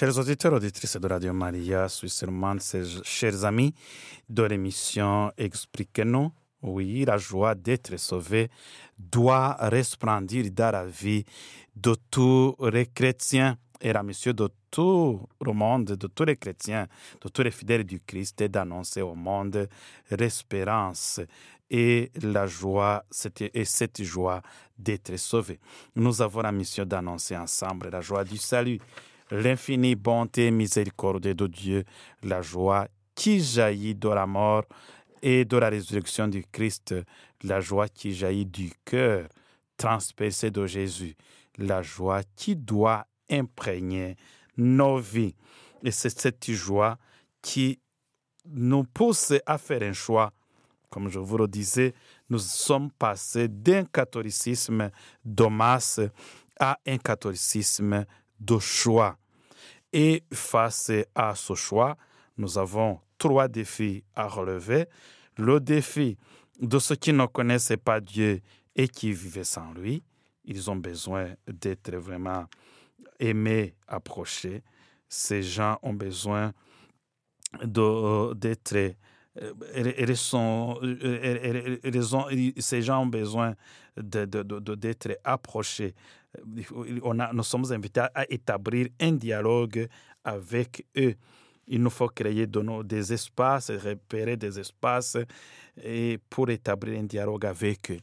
Chers 0.00 0.16
auditeurs, 0.16 0.54
auditrices 0.54 0.96
de 0.96 1.06
Radio 1.06 1.34
Maria, 1.34 1.86
Suisse 1.86 2.24
romande, 2.24 2.62
chers 3.04 3.44
amis 3.44 3.74
de 4.30 4.44
l'émission 4.44 5.30
Expliquez-nous, 5.36 6.32
oui, 6.62 7.04
la 7.04 7.18
joie 7.18 7.54
d'être 7.54 7.98
sauvé 7.98 8.48
doit 8.98 9.58
resplendir 9.60 10.50
dans 10.52 10.70
la 10.70 10.86
vie 10.86 11.26
de 11.76 11.94
tous 12.10 12.56
les 12.72 12.86
chrétiens. 12.86 13.58
Et 13.78 13.92
la 13.92 14.02
mission 14.02 14.32
de 14.32 14.48
tout 14.70 15.20
le 15.44 15.52
monde, 15.52 15.84
de 15.84 16.06
tous 16.06 16.24
les 16.24 16.38
chrétiens, 16.38 16.86
de 17.20 17.28
tous 17.28 17.42
les 17.42 17.50
fidèles 17.50 17.84
du 17.84 18.00
Christ, 18.00 18.40
est 18.40 18.48
d'annoncer 18.48 19.02
au 19.02 19.14
monde 19.14 19.68
l'espérance 20.10 21.20
et 21.68 22.10
la 22.22 22.46
joie, 22.46 23.04
et 23.52 23.64
cette 23.66 24.02
joie 24.02 24.40
d'être 24.78 25.14
sauvé. 25.18 25.60
Nous 25.94 26.22
avons 26.22 26.40
la 26.40 26.52
mission 26.52 26.86
d'annoncer 26.86 27.36
ensemble 27.36 27.90
la 27.90 28.00
joie 28.00 28.24
du 28.24 28.38
salut, 28.38 28.80
l'infinie 29.30 29.94
bonté 29.94 30.46
et 30.46 30.50
miséricorde 30.50 31.22
de 31.22 31.46
Dieu, 31.46 31.84
la 32.22 32.42
joie 32.42 32.88
qui 33.14 33.40
jaillit 33.40 33.94
de 33.94 34.08
la 34.08 34.26
mort 34.26 34.64
et 35.22 35.44
de 35.44 35.56
la 35.56 35.68
résurrection 35.68 36.28
du 36.28 36.44
Christ, 36.50 36.94
la 37.42 37.60
joie 37.60 37.88
qui 37.88 38.14
jaillit 38.14 38.46
du 38.46 38.72
cœur 38.84 39.28
transpercé 39.76 40.50
de 40.50 40.66
Jésus, 40.66 41.16
la 41.58 41.82
joie 41.82 42.22
qui 42.36 42.56
doit 42.56 43.06
imprégner 43.30 44.16
nos 44.56 44.98
vies. 44.98 45.34
Et 45.82 45.90
c'est 45.90 46.18
cette 46.18 46.50
joie 46.50 46.98
qui 47.40 47.80
nous 48.46 48.84
pousse 48.84 49.32
à 49.46 49.58
faire 49.58 49.82
un 49.82 49.92
choix. 49.92 50.32
Comme 50.90 51.08
je 51.08 51.18
vous 51.18 51.38
le 51.38 51.46
disais, 51.46 51.94
nous 52.28 52.38
sommes 52.38 52.90
passés 52.90 53.48
d'un 53.48 53.84
catholicisme 53.84 54.90
de 55.24 55.44
masse 55.46 56.00
à 56.58 56.78
un 56.86 56.98
catholicisme 56.98 58.04
de 58.38 58.58
choix. 58.58 59.16
Et 59.92 60.22
face 60.32 60.92
à 61.14 61.34
ce 61.34 61.54
choix, 61.54 61.96
nous 62.36 62.58
avons 62.58 63.00
trois 63.18 63.48
défis 63.48 64.04
à 64.14 64.26
relever. 64.28 64.86
Le 65.36 65.60
défi 65.60 66.16
de 66.60 66.78
ceux 66.78 66.96
qui 66.96 67.12
ne 67.12 67.26
connaissaient 67.26 67.76
pas 67.76 68.00
Dieu 68.00 68.40
et 68.76 68.88
qui 68.88 69.12
vivaient 69.12 69.44
sans 69.44 69.72
lui. 69.72 70.02
Ils 70.44 70.70
ont 70.70 70.76
besoin 70.76 71.34
d'être 71.46 71.94
vraiment 71.96 72.46
aimés, 73.18 73.74
approchés. 73.86 74.62
Ces 75.08 75.42
gens 75.42 75.78
ont 75.82 75.94
besoin 75.94 76.52
d'être 77.64 78.94
ces 82.58 82.82
gens 82.82 83.02
ont 83.02 83.06
besoin 83.06 83.54
d'être 83.96 85.18
approchés. 85.24 85.94
On 87.02 87.18
a- 87.18 87.32
nous 87.32 87.42
sommes 87.42 87.70
invités 87.72 88.00
à 88.14 88.24
établir 88.30 88.88
un 89.00 89.12
dialogue 89.12 89.88
avec 90.24 90.86
eux. 90.96 91.14
Il 91.66 91.82
nous 91.82 91.90
faut 91.90 92.08
créer 92.08 92.46
des 92.48 93.12
espaces, 93.12 93.70
repérer 93.70 94.36
des 94.36 94.58
espaces 94.58 95.16
et 95.82 96.18
pour 96.28 96.50
établir 96.50 96.98
un 97.00 97.04
dialogue 97.04 97.46
avec 97.46 97.90
eux. 97.92 97.98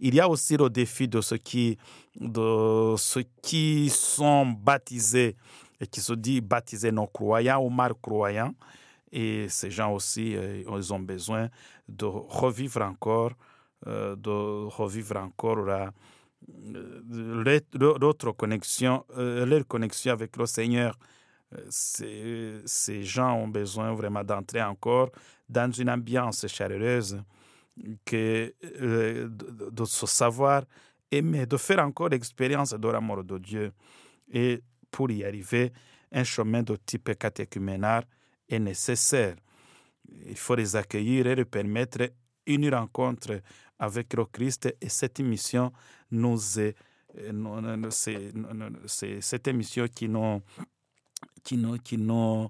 Il 0.00 0.14
y 0.14 0.20
a 0.20 0.28
aussi 0.28 0.56
le 0.56 0.68
défi 0.68 1.06
de 1.06 1.20
ceux 1.20 1.36
qui, 1.36 1.76
de 2.18 2.94
ceux 2.96 3.24
qui 3.40 3.88
sont 3.90 4.46
baptisés 4.46 5.36
et 5.80 5.86
qui 5.86 6.00
se 6.00 6.14
disent 6.14 6.40
baptisés 6.42 6.90
non 6.90 7.06
croyants 7.06 7.62
ou 7.62 7.70
mal 7.70 7.92
croyants. 8.00 8.54
Et 9.12 9.46
ces 9.48 9.70
gens 9.70 9.92
aussi, 9.92 10.34
euh, 10.34 10.62
ils 10.76 10.92
ont 10.92 10.98
besoin 11.00 11.48
de 11.88 12.06
revivre 12.06 12.82
encore, 12.82 13.32
euh, 13.86 14.16
de 14.16 14.66
revivre 14.68 15.16
encore 15.18 15.56
la, 15.56 15.92
l'autre 17.10 18.32
connexion, 18.32 19.04
euh, 19.16 19.46
leur 19.46 19.66
connexion 19.66 20.12
avec 20.12 20.36
le 20.36 20.46
Seigneur. 20.46 20.98
Euh, 21.54 22.60
ces- 22.66 23.02
gens 23.02 23.34
ont 23.34 23.48
besoin 23.48 23.92
vraiment 23.94 24.24
d'entrer 24.24 24.62
encore 24.62 25.10
dans 25.48 25.70
une 25.70 25.90
ambiance 25.90 26.46
chaleureuse, 26.46 27.22
euh, 28.12 29.28
de 29.28 29.84
se 29.84 30.06
savoir 30.06 30.62
aimer, 31.10 31.46
de 31.46 31.56
faire 31.56 31.80
encore 31.80 32.08
l'expérience 32.08 32.72
de 32.72 32.88
l'amour 32.88 33.22
de 33.24 33.38
Dieu. 33.38 33.72
Et 34.32 34.62
pour 34.90 35.10
y 35.10 35.24
arriver, 35.24 35.72
un 36.10 36.24
chemin 36.24 36.62
de 36.62 36.76
type 36.76 37.16
catéchuménal 37.18 38.04
est 38.48 38.58
nécessaire. 38.58 39.36
Il 40.26 40.36
faut 40.36 40.54
les 40.54 40.74
accueillir 40.76 41.26
et 41.26 41.34
leur 41.34 41.46
permettre 41.46 42.10
une 42.46 42.74
rencontre 42.74 43.40
avec 43.82 44.14
le 44.14 44.24
Christ. 44.26 44.76
Et 44.80 44.88
cette 44.88 45.18
mission 45.20 45.72
nous 46.12 46.58
est, 46.60 46.76
euh, 47.18 47.90
c'est 48.86 49.20
cette 49.20 49.48
mission 49.48 49.86
qui 49.88 50.08
nous, 50.08 50.40
qui 51.42 51.56
nous, 51.56 51.76
qui 51.78 51.98
nous 51.98 52.48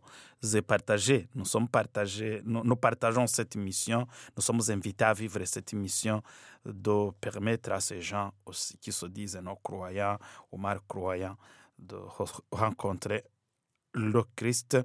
est 0.54 0.62
partagée. 0.62 1.28
Nous 1.34 1.46
sommes 1.46 1.68
partagés, 1.68 2.42
nous, 2.44 2.76
partageons 2.76 3.26
cette 3.26 3.56
mission. 3.56 4.06
Nous 4.36 4.42
sommes 4.42 4.60
invités 4.68 5.04
à 5.04 5.14
vivre 5.14 5.42
cette 5.46 5.72
mission 5.72 6.22
de 6.64 7.10
permettre 7.18 7.72
à 7.72 7.80
ces 7.80 8.02
gens 8.02 8.30
aussi 8.44 8.76
qui 8.78 8.92
se 8.92 9.06
disent 9.06 9.40
non 9.42 9.56
croyants 9.62 10.18
ou 10.50 10.58
mal 10.58 10.80
croyants 10.86 11.36
de 11.78 11.96
re- 11.96 12.40
rencontrer 12.52 13.24
le 13.94 14.22
Christ 14.36 14.78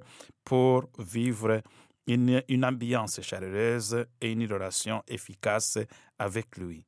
pour 0.44 0.88
vivre 0.98 1.60
une, 2.06 2.42
une 2.48 2.64
ambiance 2.64 3.20
chaleureuse 3.20 4.06
et 4.20 4.32
une 4.32 4.50
relation 4.50 5.02
efficace 5.06 5.78
avec 6.18 6.56
lui. 6.56 6.84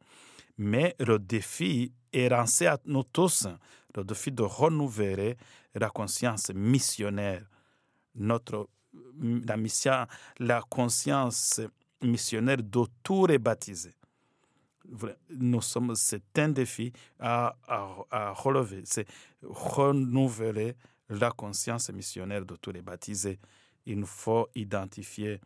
Mais 0.58 0.94
le 0.98 1.18
défi 1.18 1.92
est 2.12 2.28
lancé 2.28 2.66
à 2.66 2.78
nous 2.84 3.04
tous, 3.04 3.46
le 3.94 4.04
défi 4.04 4.30
de 4.30 4.42
renouveler 4.42 5.36
la 5.74 5.88
conscience 5.90 6.50
missionnaire, 6.54 7.42
notre, 8.14 8.68
la, 9.20 9.56
mission, 9.56 10.06
la 10.38 10.60
conscience 10.68 11.60
missionnaire 12.02 12.58
de 12.58 12.84
tous 13.02 13.26
les 13.26 13.38
Nous 15.30 15.62
sommes, 15.62 15.94
c'est 15.94 16.38
un 16.38 16.48
défi 16.48 16.92
à, 17.18 17.56
à, 17.68 18.32
relever, 18.32 18.82
c'est 18.84 19.06
renouveler 19.42 20.74
la 21.08 21.30
conscience 21.30 21.90
missionnaire 21.90 22.44
de 22.44 22.56
tous 22.56 22.72
les. 22.72 22.82
Il 23.86 23.98
nous 24.00 24.06
faut 24.06 24.48
identifier 24.54 25.40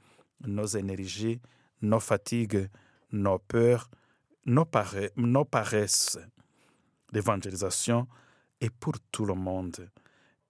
nos 0.46 0.66
énergies, 0.66 1.40
nos 1.82 2.00
fatigues, 2.00 2.68
nos 3.14 3.38
peurs, 3.38 3.88
nos, 4.44 4.64
pare- 4.64 5.10
nos 5.16 5.44
paresses 5.44 6.18
d'évangélisation 7.12 8.06
et 8.60 8.70
pour 8.70 8.94
tout 9.10 9.24
le 9.24 9.34
monde. 9.34 9.88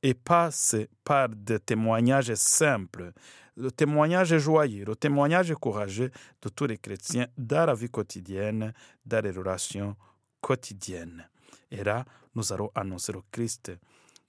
Et 0.03 0.15
passe 0.15 0.77
par 1.03 1.29
des 1.29 1.61
témoignages 1.61 2.35
simples, 2.35 3.13
le 3.57 3.71
témoignage 3.71 4.37
joyeux, 4.39 4.85
le 4.85 4.97
témoignage 4.97 5.55
courageux 5.55 6.11
de 6.43 6.49
tous 6.49 6.67
les 6.67 6.79
chrétiens 6.79 7.27
dans 7.39 7.67
la 7.67 7.75
vie 7.75 7.89
quotidienne, 7.89 8.73
dans 9.07 9.25
les 9.25 9.31
relations 9.31 9.97
quotidiennes. 10.41 11.29
Et 11.71 11.85
là, 11.85 12.05
nous 12.35 12.53
allons 12.53 12.71
annoncer 12.75 13.13
le 13.13 13.21
Christ 13.31 13.73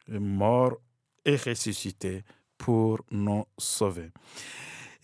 mort 0.08 0.78
et 1.26 1.36
ressuscité 1.36 2.24
pour 2.58 3.04
nous 3.12 3.46
sauver. 3.58 4.12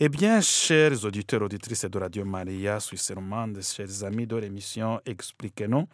Eh 0.03 0.09
bien, 0.09 0.41
chers 0.41 1.05
auditeurs, 1.05 1.43
auditrices 1.43 1.85
de 1.85 1.99
Radio 1.99 2.25
Maria, 2.25 2.79
Suisse 2.79 3.11
romande, 3.11 3.61
chers 3.61 4.03
amis 4.03 4.25
de 4.25 4.35
l'émission 4.35 4.99
Expliquez-nous, 5.05 5.85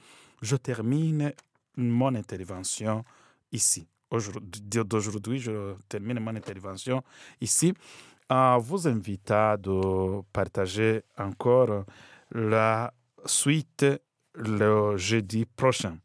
je 0.41 0.55
termine 0.55 1.33
mon 1.75 2.15
intervention 2.15 3.03
ici. 3.51 3.85
Aujourd'hui- 4.09 4.61
D'aujourd'hui, 4.85 5.39
je 5.39 5.75
termine 5.89 6.21
mon 6.21 6.33
intervention 6.37 7.03
ici 7.41 7.73
en 8.29 8.57
vous 8.59 8.87
invitant 8.87 9.57
de 9.57 10.21
partager 10.31 11.01
encore 11.17 11.83
la 12.31 12.93
suite 13.25 13.85
le 14.35 14.95
jeudi 14.95 15.43
prochain. 15.45 15.97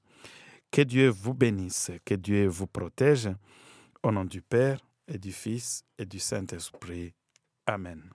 Que 0.72 0.82
Dieu 0.82 1.08
vous 1.10 1.34
bénisse, 1.34 1.92
que 2.04 2.14
Dieu 2.16 2.48
vous 2.48 2.66
protège. 2.66 3.28
Au 4.02 4.10
nom 4.10 4.24
du 4.24 4.42
Père 4.42 4.80
et 5.06 5.18
du 5.18 5.30
Fils 5.30 5.84
et 5.96 6.04
du 6.04 6.18
Saint-Esprit. 6.18 7.14
Amen. 7.68 8.10